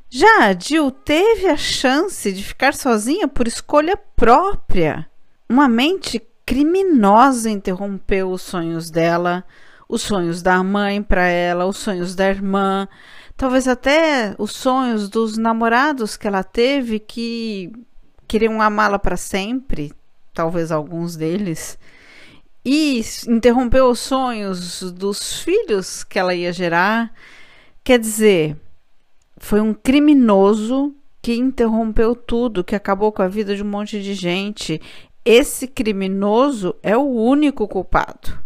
Já 0.10 0.48
a 0.48 0.54
Jill 0.58 0.92
teve 0.92 1.48
a 1.48 1.58
chance 1.58 2.32
de 2.32 2.44
ficar 2.44 2.74
sozinha 2.74 3.28
por 3.28 3.48
escolha 3.48 3.98
própria. 4.16 5.10
Uma 5.50 5.68
mente 5.68 6.22
criminosa 6.46 7.50
interrompeu 7.50 8.32
os 8.32 8.42
sonhos 8.42 8.90
dela, 8.90 9.44
os 9.88 10.02
sonhos 10.02 10.42
da 10.42 10.64
mãe 10.64 11.04
para 11.04 11.28
ela, 11.28 11.66
os 11.66 11.78
sonhos 11.78 12.16
da 12.16 12.30
irmã, 12.30 12.88
talvez 13.36 13.68
até 13.68 14.34
os 14.38 14.52
sonhos 14.52 15.10
dos 15.10 15.38
namorados 15.38 16.16
que 16.16 16.28
ela 16.28 16.44
teve 16.44 17.00
que 17.00 17.72
queriam 18.28 18.62
amá-la 18.62 18.98
para 18.98 19.18
sempre, 19.18 19.94
talvez 20.34 20.72
alguns 20.72 21.16
deles 21.16 21.78
e 22.70 23.02
interrompeu 23.30 23.90
os 23.90 24.00
sonhos 24.02 24.92
dos 24.92 25.40
filhos 25.42 26.04
que 26.04 26.20
ela 26.20 26.36
ia 26.36 26.52
gerar. 26.52 27.14
Quer 27.82 27.98
dizer, 27.98 28.58
foi 29.38 29.62
um 29.62 29.74
criminoso 29.74 30.96
que 31.22 31.36
interrompeu 31.36 32.16
tudo, 32.16 32.64
que 32.64 32.76
acabou 32.76 33.12
com 33.12 33.22
a 33.22 33.28
vida 33.28 33.56
de 33.56 33.64
um 33.64 33.68
monte 33.68 34.02
de 34.02 34.14
gente. 34.14 34.82
Esse 35.24 35.68
criminoso 35.68 36.76
é 36.82 36.96
o 36.96 37.06
único 37.06 37.68
culpado. 37.68 38.40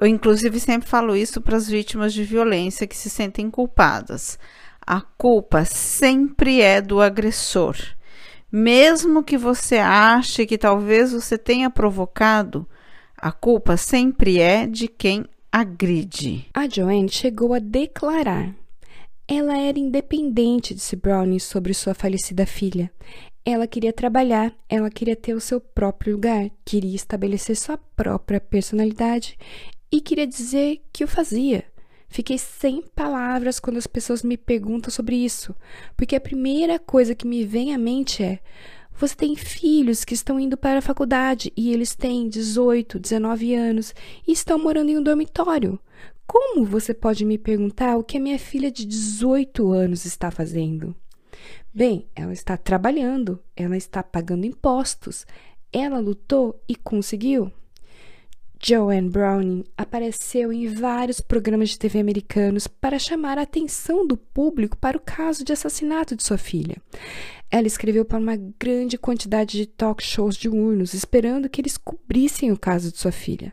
Eu, 0.00 0.06
inclusive, 0.06 0.58
sempre 0.58 0.88
falo 0.88 1.14
isso 1.14 1.40
para 1.40 1.56
as 1.56 1.68
vítimas 1.68 2.14
de 2.14 2.24
violência 2.24 2.86
que 2.86 2.96
se 2.96 3.10
sentem 3.10 3.50
culpadas. 3.50 4.38
A 4.86 5.00
culpa 5.00 5.64
sempre 5.64 6.62
é 6.62 6.80
do 6.80 7.00
agressor. 7.00 7.76
Mesmo 8.50 9.22
que 9.22 9.36
você 9.36 9.76
ache 9.76 10.46
que 10.46 10.56
talvez 10.56 11.12
você 11.12 11.36
tenha 11.36 11.70
provocado, 11.70 12.66
a 13.16 13.30
culpa 13.30 13.76
sempre 13.76 14.40
é 14.40 14.66
de 14.66 14.88
quem 14.88 15.24
agride. 15.52 16.48
A 16.54 16.68
Joanne 16.68 17.08
chegou 17.08 17.52
a 17.52 17.58
declarar. 17.58 18.54
Ela 19.32 19.56
era 19.56 19.78
independente, 19.78 20.74
disse 20.74 20.96
Brownie 20.96 21.38
sobre 21.38 21.72
sua 21.72 21.94
falecida 21.94 22.44
filha. 22.44 22.90
Ela 23.44 23.64
queria 23.64 23.92
trabalhar, 23.92 24.52
ela 24.68 24.90
queria 24.90 25.14
ter 25.14 25.34
o 25.34 25.40
seu 25.40 25.60
próprio 25.60 26.14
lugar, 26.14 26.50
queria 26.64 26.96
estabelecer 26.96 27.56
sua 27.56 27.78
própria 27.78 28.40
personalidade 28.40 29.38
e 29.88 30.00
queria 30.00 30.26
dizer 30.26 30.82
que 30.92 31.04
o 31.04 31.06
fazia. 31.06 31.62
Fiquei 32.08 32.38
sem 32.38 32.82
palavras 32.82 33.60
quando 33.60 33.76
as 33.76 33.86
pessoas 33.86 34.24
me 34.24 34.36
perguntam 34.36 34.90
sobre 34.90 35.14
isso, 35.14 35.54
porque 35.96 36.16
a 36.16 36.20
primeira 36.20 36.76
coisa 36.80 37.14
que 37.14 37.24
me 37.24 37.44
vem 37.44 37.72
à 37.72 37.78
mente 37.78 38.24
é: 38.24 38.40
você 38.98 39.14
tem 39.14 39.36
filhos 39.36 40.04
que 40.04 40.12
estão 40.12 40.40
indo 40.40 40.56
para 40.56 40.80
a 40.80 40.82
faculdade 40.82 41.52
e 41.56 41.72
eles 41.72 41.94
têm 41.94 42.28
18, 42.28 42.98
19 42.98 43.54
anos 43.54 43.94
e 44.26 44.32
estão 44.32 44.58
morando 44.58 44.90
em 44.90 44.98
um 44.98 45.02
dormitório. 45.04 45.78
Como 46.32 46.64
você 46.64 46.94
pode 46.94 47.24
me 47.24 47.36
perguntar 47.36 47.96
o 47.96 48.04
que 48.04 48.16
a 48.16 48.20
minha 48.20 48.38
filha 48.38 48.70
de 48.70 48.86
18 48.86 49.72
anos 49.72 50.04
está 50.04 50.30
fazendo? 50.30 50.94
Bem, 51.74 52.06
ela 52.14 52.32
está 52.32 52.56
trabalhando, 52.56 53.42
ela 53.56 53.76
está 53.76 54.00
pagando 54.00 54.46
impostos, 54.46 55.26
ela 55.72 55.98
lutou 55.98 56.62
e 56.68 56.76
conseguiu. 56.76 57.50
Joanne 58.62 59.10
Browning 59.10 59.64
apareceu 59.76 60.52
em 60.52 60.68
vários 60.68 61.20
programas 61.20 61.70
de 61.70 61.78
TV 61.80 61.98
americanos 61.98 62.68
para 62.68 62.96
chamar 62.96 63.36
a 63.36 63.42
atenção 63.42 64.06
do 64.06 64.16
público 64.16 64.76
para 64.76 64.96
o 64.96 65.00
caso 65.00 65.44
de 65.44 65.52
assassinato 65.52 66.14
de 66.14 66.22
sua 66.22 66.38
filha. 66.38 66.76
Ela 67.50 67.66
escreveu 67.66 68.04
para 68.04 68.20
uma 68.20 68.36
grande 68.36 68.96
quantidade 68.96 69.58
de 69.58 69.66
talk 69.66 70.00
shows 70.00 70.36
diurnos, 70.36 70.94
esperando 70.94 71.48
que 71.48 71.60
eles 71.60 71.76
cobrissem 71.76 72.52
o 72.52 72.56
caso 72.56 72.92
de 72.92 72.98
sua 72.98 73.10
filha. 73.10 73.52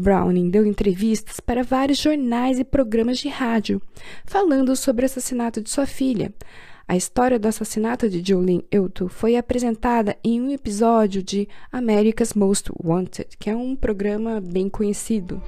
Browning 0.00 0.48
deu 0.48 0.64
entrevistas 0.64 1.40
para 1.40 1.62
vários 1.62 1.98
jornais 1.98 2.58
e 2.58 2.64
programas 2.64 3.18
de 3.18 3.28
rádio, 3.28 3.82
falando 4.24 4.74
sobre 4.74 5.04
o 5.04 5.06
assassinato 5.06 5.60
de 5.60 5.68
sua 5.68 5.84
filha. 5.84 6.32
A 6.88 6.96
história 6.96 7.38
do 7.38 7.46
assassinato 7.46 8.08
de 8.08 8.26
Jolene 8.26 8.64
Euto 8.70 9.08
foi 9.08 9.36
apresentada 9.36 10.16
em 10.24 10.40
um 10.40 10.50
episódio 10.50 11.22
de 11.22 11.46
America's 11.70 12.32
Most 12.32 12.70
Wanted, 12.82 13.28
que 13.38 13.50
é 13.50 13.54
um 13.54 13.76
programa 13.76 14.40
bem 14.40 14.68
conhecido. 14.68 15.40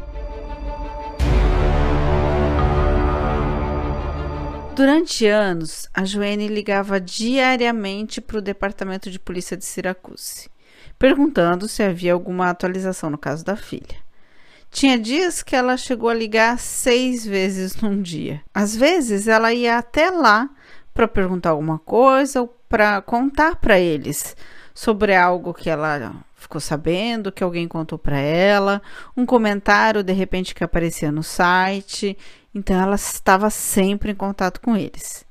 Durante 4.77 5.27
anos, 5.27 5.89
a 5.95 6.05
Joanne 6.05 6.49
ligava 6.49 7.01
diariamente 7.01 8.21
para 8.21 8.39
o 8.39 8.43
departamento 8.43 9.11
de 9.11 9.19
polícia 9.19 9.57
de 9.57 9.65
Syracuse, 9.65 10.49
perguntando 10.99 11.67
se 11.69 11.83
havia 11.83 12.13
alguma 12.13 12.51
atualização 12.51 13.09
no 13.09 13.19
caso 13.19 13.45
da 13.45 13.57
filha. 13.57 14.12
Tinha 14.73 14.99
dias 14.99 15.41
que 15.41 15.55
ela 15.55 15.77
chegou 15.77 16.09
a 16.09 16.15
ligar 16.15 16.59
seis 16.59 17.25
vezes 17.25 17.77
num 17.77 18.03
dia. 18.03 18.43
Às 18.53 18.75
vezes, 18.75 19.29
ela 19.29 19.53
ia 19.53 19.79
até 19.79 20.11
lá 20.11 20.51
para 20.93 21.07
perguntar 21.07 21.51
alguma 21.51 21.79
coisa 21.79 22.41
ou 22.41 22.49
para 22.69 23.01
contar 23.01 23.57
para 23.57 23.79
eles 23.79 24.37
sobre 24.75 25.15
algo 25.15 25.55
que 25.55 25.71
ela 25.71 26.25
ficou 26.35 26.61
sabendo, 26.61 27.31
que 27.31 27.45
alguém 27.45 27.69
contou 27.69 27.97
para 27.99 28.19
ela, 28.19 28.83
um 29.17 29.25
comentário 29.25 30.03
de 30.03 30.13
repente 30.13 30.55
que 30.55 30.65
aparecia 30.65 31.13
no 31.13 31.23
site 31.23 32.17
então 32.55 32.81
ela 32.81 32.97
estava 32.97 33.49
sempre 33.51 34.13
em 34.13 34.15
contato 34.15 34.61
com 34.61 34.77
eles. 34.77 35.25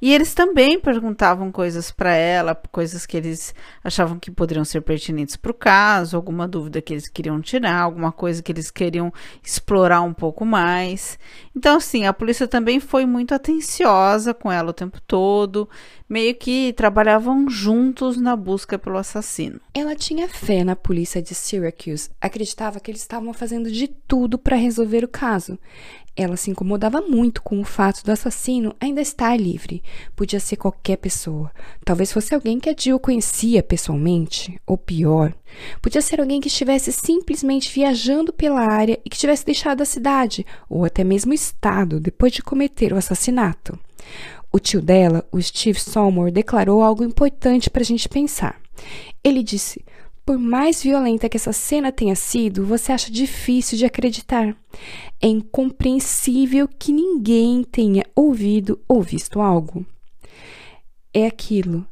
E 0.00 0.12
eles 0.12 0.34
também 0.34 0.78
perguntavam 0.78 1.50
coisas 1.50 1.90
para 1.90 2.14
ela, 2.14 2.54
coisas 2.54 3.06
que 3.06 3.16
eles 3.16 3.54
achavam 3.82 4.18
que 4.18 4.30
poderiam 4.30 4.64
ser 4.64 4.82
pertinentes 4.82 5.36
para 5.36 5.50
o 5.50 5.54
caso, 5.54 6.16
alguma 6.16 6.46
dúvida 6.46 6.82
que 6.82 6.92
eles 6.92 7.08
queriam 7.08 7.40
tirar, 7.40 7.80
alguma 7.80 8.12
coisa 8.12 8.42
que 8.42 8.52
eles 8.52 8.70
queriam 8.70 9.12
explorar 9.42 10.02
um 10.02 10.12
pouco 10.12 10.44
mais. 10.44 11.18
Então, 11.56 11.76
assim, 11.76 12.06
a 12.06 12.12
polícia 12.12 12.46
também 12.46 12.80
foi 12.80 13.06
muito 13.06 13.34
atenciosa 13.34 14.34
com 14.34 14.50
ela 14.50 14.70
o 14.70 14.74
tempo 14.74 15.00
todo, 15.06 15.68
meio 16.08 16.34
que 16.34 16.72
trabalhavam 16.74 17.48
juntos 17.48 18.16
na 18.16 18.36
busca 18.36 18.78
pelo 18.78 18.98
assassino. 18.98 19.60
Ela 19.72 19.96
tinha 19.96 20.28
fé 20.28 20.62
na 20.62 20.76
polícia 20.76 21.22
de 21.22 21.34
Syracuse, 21.34 22.10
acreditava 22.20 22.80
que 22.80 22.90
eles 22.90 23.00
estavam 23.00 23.32
fazendo 23.32 23.70
de 23.70 23.88
tudo 23.88 24.38
para 24.38 24.56
resolver 24.56 25.04
o 25.04 25.08
caso. 25.08 25.58
Ela 26.16 26.36
se 26.36 26.48
incomodava 26.48 27.00
muito 27.00 27.42
com 27.42 27.60
o 27.60 27.64
fato 27.64 28.04
do 28.04 28.12
assassino 28.12 28.74
ainda 28.80 29.00
estar 29.00 29.36
livre. 29.36 29.82
Podia 30.14 30.38
ser 30.38 30.56
qualquer 30.56 30.96
pessoa. 30.96 31.50
Talvez 31.84 32.12
fosse 32.12 32.32
alguém 32.32 32.60
que 32.60 32.70
a 32.70 32.74
Jill 32.76 33.00
conhecia 33.00 33.64
pessoalmente, 33.64 34.60
ou 34.64 34.78
pior, 34.78 35.34
podia 35.82 36.00
ser 36.00 36.20
alguém 36.20 36.40
que 36.40 36.46
estivesse 36.46 36.92
simplesmente 36.92 37.72
viajando 37.72 38.32
pela 38.32 38.60
área 38.60 38.98
e 39.04 39.10
que 39.10 39.18
tivesse 39.18 39.44
deixado 39.44 39.82
a 39.82 39.86
cidade, 39.86 40.46
ou 40.68 40.84
até 40.84 41.02
mesmo 41.02 41.32
o 41.32 41.34
estado, 41.34 41.98
depois 41.98 42.32
de 42.32 42.42
cometer 42.42 42.92
o 42.92 42.96
assassinato. 42.96 43.76
O 44.52 44.60
tio 44.60 44.80
dela, 44.80 45.26
o 45.32 45.42
Steve 45.42 45.80
Sommer, 45.80 46.30
declarou 46.30 46.80
algo 46.80 47.02
importante 47.02 47.68
para 47.68 47.82
a 47.82 47.84
gente 47.84 48.08
pensar. 48.08 48.60
Ele 49.22 49.42
disse: 49.42 49.84
Por 50.24 50.38
mais 50.38 50.82
violenta 50.82 51.28
que 51.28 51.36
essa 51.36 51.52
cena 51.52 51.92
tenha 51.92 52.14
sido, 52.14 52.64
você 52.64 52.92
acha 52.92 53.10
difícil 53.10 53.76
de 53.76 53.84
acreditar. 53.84 54.56
É 55.20 55.26
incompreensível 55.26 56.66
que 56.66 56.92
ninguém 56.92 57.62
tenha 57.62 58.04
ouvido 58.16 58.80
ou 58.88 59.02
visto 59.02 59.40
algo. 59.40 59.84
É 61.12 61.26
aquilo. 61.26 61.86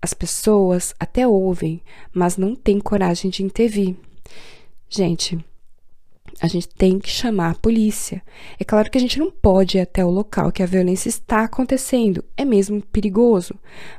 As 0.00 0.14
pessoas 0.14 0.94
até 0.98 1.26
ouvem, 1.26 1.82
mas 2.12 2.36
não 2.36 2.54
têm 2.54 2.80
coragem 2.80 3.30
de 3.30 3.42
intervir. 3.42 3.96
Gente, 4.88 5.44
a 6.40 6.46
gente 6.46 6.68
tem 6.68 6.98
que 6.98 7.08
chamar 7.08 7.50
a 7.50 7.54
polícia. 7.54 8.22
É 8.58 8.64
claro 8.64 8.90
que 8.90 8.98
a 8.98 9.00
gente 9.00 9.18
não 9.18 9.30
pode 9.30 9.78
ir 9.78 9.80
até 9.80 10.04
o 10.04 10.10
local 10.10 10.52
que 10.52 10.62
a 10.62 10.66
violência 10.66 11.08
está 11.08 11.44
acontecendo, 11.44 12.24
é 12.36 12.44
mesmo 12.44 12.80
perigoso, 12.80 13.54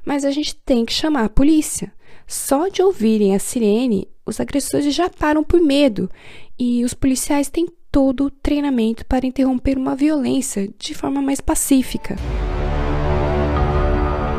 mas 0.05 0.25
a 0.25 0.31
gente 0.31 0.55
tem 0.55 0.85
que 0.85 0.93
chamar 0.93 1.25
a 1.25 1.29
polícia. 1.29 1.91
Só 2.27 2.67
de 2.67 2.81
ouvirem 2.81 3.35
a 3.35 3.39
sirene, 3.39 4.07
os 4.25 4.39
agressores 4.39 4.93
já 4.93 5.09
param 5.09 5.43
por 5.43 5.59
medo 5.59 6.09
e 6.57 6.83
os 6.83 6.93
policiais 6.93 7.49
têm 7.49 7.67
todo 7.91 8.25
o 8.25 8.31
treinamento 8.31 9.05
para 9.05 9.25
interromper 9.25 9.77
uma 9.77 9.95
violência 9.95 10.69
de 10.79 10.93
forma 10.93 11.21
mais 11.21 11.41
pacífica. 11.41 12.15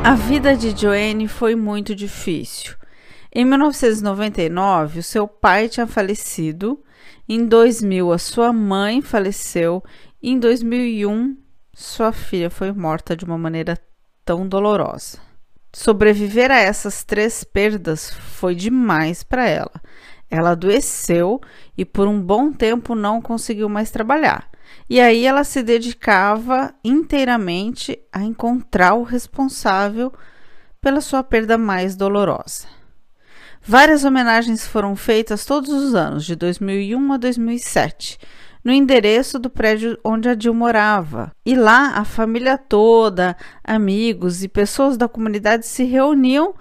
A 0.04 0.14
vida 0.14 0.56
de 0.56 0.78
Joanne 0.78 1.28
foi 1.28 1.54
muito 1.54 1.94
difícil. 1.94 2.74
Em 3.32 3.44
1999, 3.44 5.00
o 5.00 5.02
seu 5.02 5.26
pai 5.26 5.68
tinha 5.68 5.86
falecido 5.86 6.82
em 7.28 7.46
2000, 7.46 8.12
a 8.12 8.18
sua 8.18 8.52
mãe 8.52 9.00
faleceu. 9.00 9.82
Em 10.22 10.38
2001, 10.38 11.36
sua 11.72 12.12
filha 12.12 12.50
foi 12.50 12.70
morta 12.72 13.16
de 13.16 13.24
uma 13.24 13.38
maneira 13.38 13.78
tão 14.24 14.46
dolorosa. 14.46 15.18
Sobreviver 15.74 16.52
a 16.52 16.58
essas 16.60 17.02
três 17.02 17.42
perdas 17.42 18.08
foi 18.12 18.54
demais 18.54 19.24
para 19.24 19.48
ela. 19.48 19.82
Ela 20.30 20.50
adoeceu 20.50 21.40
e 21.76 21.84
por 21.84 22.06
um 22.06 22.20
bom 22.20 22.52
tempo 22.52 22.94
não 22.94 23.20
conseguiu 23.20 23.68
mais 23.68 23.90
trabalhar. 23.90 24.48
E 24.88 25.00
aí 25.00 25.26
ela 25.26 25.42
se 25.42 25.64
dedicava 25.64 26.72
inteiramente 26.84 27.98
a 28.12 28.22
encontrar 28.22 28.94
o 28.94 29.02
responsável 29.02 30.12
pela 30.80 31.00
sua 31.00 31.24
perda 31.24 31.58
mais 31.58 31.96
dolorosa. 31.96 32.68
Várias 33.60 34.04
homenagens 34.04 34.64
foram 34.64 34.94
feitas 34.94 35.44
todos 35.44 35.70
os 35.70 35.92
anos, 35.92 36.24
de 36.24 36.36
2001 36.36 37.12
a 37.14 37.16
2007, 37.16 38.20
no 38.64 38.72
endereço 38.72 39.38
do 39.38 39.50
prédio 39.50 39.98
onde 40.02 40.28
a 40.28 40.36
Jill 40.38 40.54
morava. 40.54 41.30
E 41.44 41.54
lá 41.54 41.98
a 41.98 42.04
família 42.04 42.56
toda, 42.56 43.36
amigos 43.62 44.42
e 44.42 44.48
pessoas 44.48 44.96
da 44.96 45.06
comunidade 45.06 45.66
se 45.66 45.84
reuniam 45.84 46.54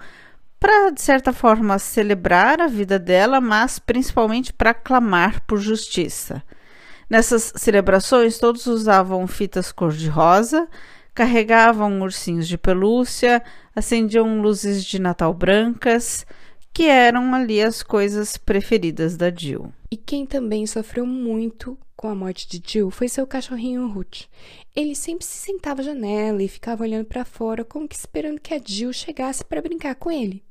para, 0.60 0.90
de 0.90 1.00
certa 1.00 1.32
forma, 1.32 1.78
celebrar 1.78 2.60
a 2.60 2.66
vida 2.66 2.98
dela, 2.98 3.40
mas 3.40 3.78
principalmente 3.78 4.52
para 4.52 4.74
clamar 4.74 5.42
por 5.46 5.58
justiça. 5.58 6.42
Nessas 7.08 7.52
celebrações, 7.56 8.38
todos 8.38 8.66
usavam 8.66 9.26
fitas 9.26 9.72
cor-de-rosa, 9.72 10.68
carregavam 11.14 12.00
ursinhos 12.00 12.48
de 12.48 12.58
pelúcia, 12.58 13.42
acendiam 13.74 14.40
luzes 14.40 14.84
de 14.84 14.98
Natal 14.98 15.32
brancas 15.32 16.26
que 16.72 16.88
eram 16.88 17.32
ali 17.32 17.62
as 17.62 17.84
coisas 17.84 18.36
preferidas 18.36 19.16
da 19.16 19.30
Jill. 19.30 19.72
E 19.90 19.96
quem 19.96 20.26
também 20.26 20.66
sofreu 20.66 21.06
muito 21.06 21.78
com 22.04 22.08
a 22.10 22.14
morte 22.14 22.46
de 22.46 22.62
Jill 22.70 22.90
foi 22.90 23.08
seu 23.08 23.26
cachorrinho 23.26 23.88
Ruth. 23.88 24.24
Ele 24.76 24.94
sempre 24.94 25.24
se 25.24 25.38
sentava 25.38 25.80
à 25.80 25.84
janela 25.84 26.42
e 26.42 26.48
ficava 26.48 26.82
olhando 26.82 27.06
para 27.06 27.24
fora, 27.24 27.64
como 27.64 27.88
que 27.88 27.94
esperando 27.94 28.42
que 28.42 28.52
a 28.52 28.60
Jill 28.62 28.92
chegasse 28.92 29.42
para 29.42 29.62
brincar 29.62 29.94
com 29.94 30.10
ele. 30.10 30.44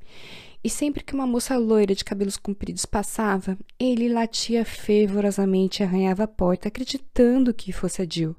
E 0.64 0.68
sempre 0.68 1.04
que 1.04 1.14
uma 1.14 1.28
moça 1.28 1.56
loira 1.56 1.94
de 1.94 2.04
cabelos 2.04 2.36
compridos 2.36 2.84
passava, 2.84 3.56
ele 3.78 4.08
latia 4.08 4.64
fervorosamente 4.64 5.80
e 5.80 5.84
arranhava 5.84 6.24
a 6.24 6.26
porta, 6.26 6.66
acreditando 6.66 7.54
que 7.54 7.72
fosse 7.72 8.02
a 8.02 8.04
Jill. 8.04 8.34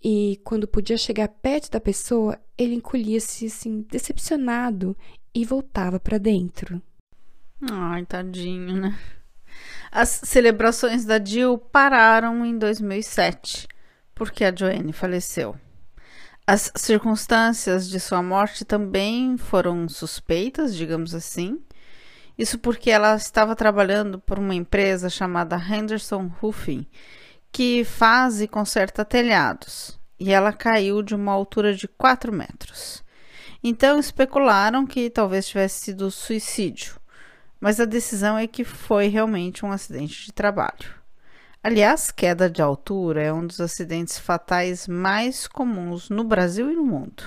E 0.00 0.40
quando 0.44 0.68
podia 0.68 0.96
chegar 0.96 1.26
perto 1.26 1.68
da 1.68 1.80
pessoa, 1.80 2.38
ele 2.56 2.76
encolhia-se 2.76 3.46
assim, 3.46 3.84
decepcionado 3.90 4.96
e 5.34 5.44
voltava 5.44 5.98
para 5.98 6.16
dentro. 6.16 6.80
Ai, 7.68 8.06
tadinho, 8.06 8.82
né? 8.82 8.96
As 9.92 10.20
celebrações 10.22 11.04
da 11.04 11.22
Jill 11.22 11.58
pararam 11.58 12.46
em 12.46 12.56
2007, 12.56 13.66
porque 14.14 14.44
a 14.44 14.54
Joanne 14.54 14.92
faleceu. 14.92 15.56
As 16.46 16.70
circunstâncias 16.76 17.88
de 17.88 17.98
sua 17.98 18.22
morte 18.22 18.64
também 18.64 19.36
foram 19.36 19.88
suspeitas, 19.88 20.76
digamos 20.76 21.12
assim. 21.12 21.60
Isso 22.38 22.56
porque 22.56 22.88
ela 22.88 23.16
estava 23.16 23.56
trabalhando 23.56 24.20
por 24.20 24.38
uma 24.38 24.54
empresa 24.54 25.10
chamada 25.10 25.56
Henderson 25.56 26.30
Roofing, 26.40 26.86
que 27.50 27.82
faz 27.82 28.40
e 28.40 28.46
conserta 28.46 29.04
telhados, 29.04 29.98
e 30.20 30.30
ela 30.30 30.52
caiu 30.52 31.02
de 31.02 31.16
uma 31.16 31.32
altura 31.32 31.74
de 31.74 31.88
4 31.88 32.32
metros. 32.32 33.02
Então 33.62 33.98
especularam 33.98 34.86
que 34.86 35.10
talvez 35.10 35.48
tivesse 35.48 35.86
sido 35.86 36.12
suicídio 36.12 36.99
mas 37.60 37.78
a 37.78 37.84
decisão 37.84 38.38
é 38.38 38.46
que 38.46 38.64
foi 38.64 39.08
realmente 39.08 39.64
um 39.64 39.70
acidente 39.70 40.24
de 40.24 40.32
trabalho. 40.32 41.00
Aliás, 41.62 42.10
queda 42.10 42.48
de 42.48 42.62
altura 42.62 43.22
é 43.22 43.32
um 43.32 43.46
dos 43.46 43.60
acidentes 43.60 44.18
fatais 44.18 44.88
mais 44.88 45.46
comuns 45.46 46.08
no 46.08 46.24
Brasil 46.24 46.72
e 46.72 46.74
no 46.74 46.84
mundo. 46.84 47.22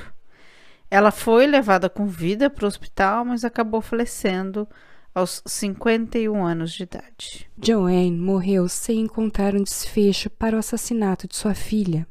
Ela 0.89 1.11
foi 1.11 1.45
levada 1.45 1.87
com 1.87 2.07
vida 2.07 2.49
para 2.49 2.65
o 2.65 2.67
hospital, 2.67 3.23
mas 3.25 3.45
acabou 3.45 3.79
falecendo 3.79 4.67
aos 5.13 5.43
51 5.45 6.43
anos 6.43 6.71
de 6.71 6.83
idade. 6.83 7.49
Joanne 7.61 8.17
morreu 8.17 8.67
sem 8.67 9.01
encontrar 9.01 9.55
um 9.55 9.63
desfecho 9.63 10.29
para 10.31 10.55
o 10.55 10.59
assassinato 10.59 11.27
de 11.27 11.35
sua 11.35 11.53
filha. 11.53 12.07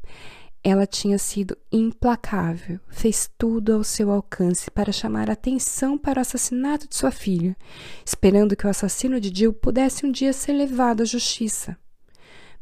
Ela 0.64 0.86
tinha 0.86 1.18
sido 1.18 1.56
implacável, 1.72 2.78
fez 2.88 3.28
tudo 3.36 3.74
ao 3.74 3.82
seu 3.82 4.12
alcance 4.12 4.70
para 4.70 4.92
chamar 4.92 5.28
atenção 5.28 5.98
para 5.98 6.18
o 6.18 6.22
assassinato 6.22 6.88
de 6.88 6.94
sua 6.94 7.10
filha, 7.10 7.56
esperando 8.04 8.54
que 8.54 8.66
o 8.66 8.70
assassino 8.70 9.20
de 9.20 9.36
Jill 9.36 9.52
pudesse 9.52 10.06
um 10.06 10.12
dia 10.12 10.32
ser 10.32 10.52
levado 10.52 11.02
à 11.02 11.04
justiça. 11.04 11.76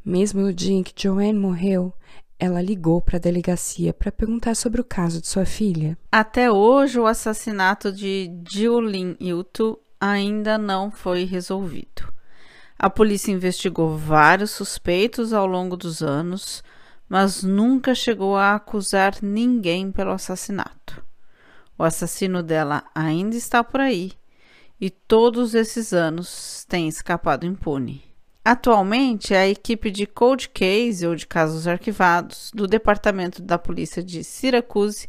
Mesmo 0.02 0.40
no 0.40 0.52
dia 0.52 0.72
em 0.72 0.82
que 0.82 0.94
Joanne 0.96 1.38
morreu, 1.38 1.92
ela 2.38 2.62
ligou 2.62 3.02
para 3.02 3.18
a 3.18 3.20
delegacia 3.20 3.92
para 3.92 4.10
perguntar 4.10 4.56
sobre 4.56 4.80
o 4.80 4.84
caso 4.84 5.20
de 5.20 5.28
sua 5.28 5.44
filha. 5.44 5.98
Até 6.10 6.50
hoje, 6.50 6.98
o 6.98 7.06
assassinato 7.06 7.92
de 7.92 8.30
Lynn 8.48 9.14
Hilton 9.20 9.76
ainda 10.00 10.56
não 10.56 10.90
foi 10.90 11.24
resolvido. 11.24 12.10
A 12.78 12.88
polícia 12.88 13.30
investigou 13.30 13.94
vários 13.94 14.52
suspeitos 14.52 15.34
ao 15.34 15.46
longo 15.46 15.76
dos 15.76 16.02
anos 16.02 16.64
mas 17.11 17.42
nunca 17.42 17.92
chegou 17.92 18.37
a 18.37 18.55
acusar 18.55 19.16
ninguém 19.20 19.90
pelo 19.90 20.12
assassinato. 20.12 21.05
O 21.77 21.83
assassino 21.83 22.40
dela 22.40 22.85
ainda 22.94 23.35
está 23.35 23.64
por 23.64 23.81
aí 23.81 24.12
e 24.81 24.88
todos 24.88 25.57
esses 25.57 25.92
anos 25.92 26.64
tem 26.68 26.87
escapado 26.87 27.44
impune. 27.44 28.05
Atualmente, 28.44 29.35
a 29.35 29.46
equipe 29.49 29.90
de 29.90 30.07
Cold 30.07 30.49
Case 30.51 31.05
ou 31.05 31.16
de 31.16 31.27
casos 31.27 31.66
arquivados 31.66 32.53
do 32.55 32.68
Departamento 32.68 33.42
da 33.42 33.59
Polícia 33.59 34.03
de 34.03 34.23
Syracuse 34.23 35.09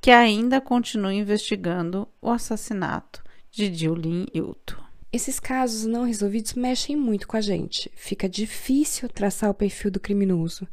que 0.00 0.12
ainda 0.12 0.60
continua 0.60 1.12
investigando 1.12 2.08
o 2.22 2.30
assassinato 2.30 3.22
de 3.50 3.74
Julian 3.74 4.24
Hilton. 4.32 4.80
Esses 5.12 5.40
casos 5.40 5.84
não 5.84 6.04
resolvidos 6.04 6.54
mexem 6.54 6.94
muito 6.94 7.26
com 7.26 7.36
a 7.36 7.40
gente. 7.40 7.90
Fica 7.96 8.28
difícil 8.28 9.08
traçar 9.08 9.50
o 9.50 9.54
perfil 9.54 9.90
do 9.90 9.98
criminoso. 9.98 10.68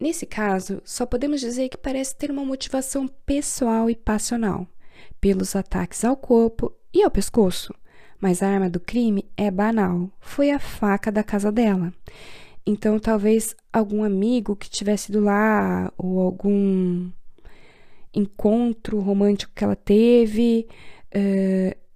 Nesse 0.00 0.24
caso, 0.26 0.80
só 0.84 1.04
podemos 1.04 1.40
dizer 1.40 1.68
que 1.68 1.76
parece 1.76 2.14
ter 2.16 2.30
uma 2.30 2.44
motivação 2.44 3.08
pessoal 3.26 3.90
e 3.90 3.96
passional, 3.96 4.66
pelos 5.20 5.56
ataques 5.56 6.04
ao 6.04 6.16
corpo 6.16 6.72
e 6.94 7.02
ao 7.02 7.10
pescoço. 7.10 7.74
Mas 8.20 8.42
a 8.42 8.48
arma 8.48 8.70
do 8.70 8.78
crime 8.78 9.28
é 9.36 9.50
banal, 9.50 10.10
foi 10.20 10.50
a 10.50 10.58
faca 10.58 11.10
da 11.10 11.24
casa 11.24 11.50
dela. 11.50 11.92
Então, 12.64 12.98
talvez 12.98 13.56
algum 13.72 14.04
amigo 14.04 14.54
que 14.54 14.70
tivesse 14.70 15.10
ido 15.10 15.20
lá, 15.20 15.92
ou 15.96 16.20
algum 16.20 17.10
encontro 18.14 19.00
romântico 19.00 19.52
que 19.54 19.64
ela 19.64 19.76
teve, 19.76 20.68
uh, 21.14 21.87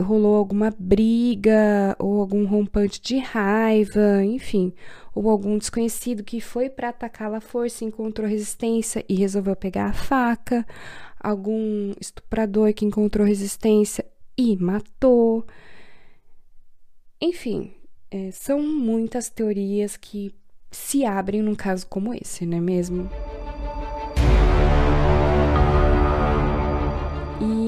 rolou 0.00 0.34
alguma 0.34 0.74
briga 0.78 1.94
ou 1.98 2.20
algum 2.20 2.44
rompante 2.46 3.00
de 3.00 3.18
raiva, 3.18 4.24
enfim, 4.24 4.72
ou 5.14 5.30
algum 5.30 5.56
desconhecido 5.56 6.24
que 6.24 6.40
foi 6.40 6.68
para 6.68 6.88
atacá-la 6.88 7.38
à 7.38 7.40
força, 7.40 7.84
encontrou 7.84 8.28
resistência 8.28 9.04
e 9.08 9.14
resolveu 9.14 9.54
pegar 9.54 9.86
a 9.86 9.92
faca, 9.92 10.66
algum 11.20 11.92
estuprador 12.00 12.72
que 12.74 12.84
encontrou 12.84 13.26
resistência 13.26 14.04
e 14.36 14.56
matou. 14.56 15.46
Enfim, 17.20 17.72
é, 18.10 18.30
são 18.32 18.60
muitas 18.60 19.28
teorias 19.28 19.96
que 19.96 20.34
se 20.70 21.04
abrem 21.04 21.40
num 21.40 21.54
caso 21.54 21.86
como 21.86 22.12
esse, 22.12 22.44
não 22.44 22.58
é 22.58 22.60
mesmo? 22.60 23.08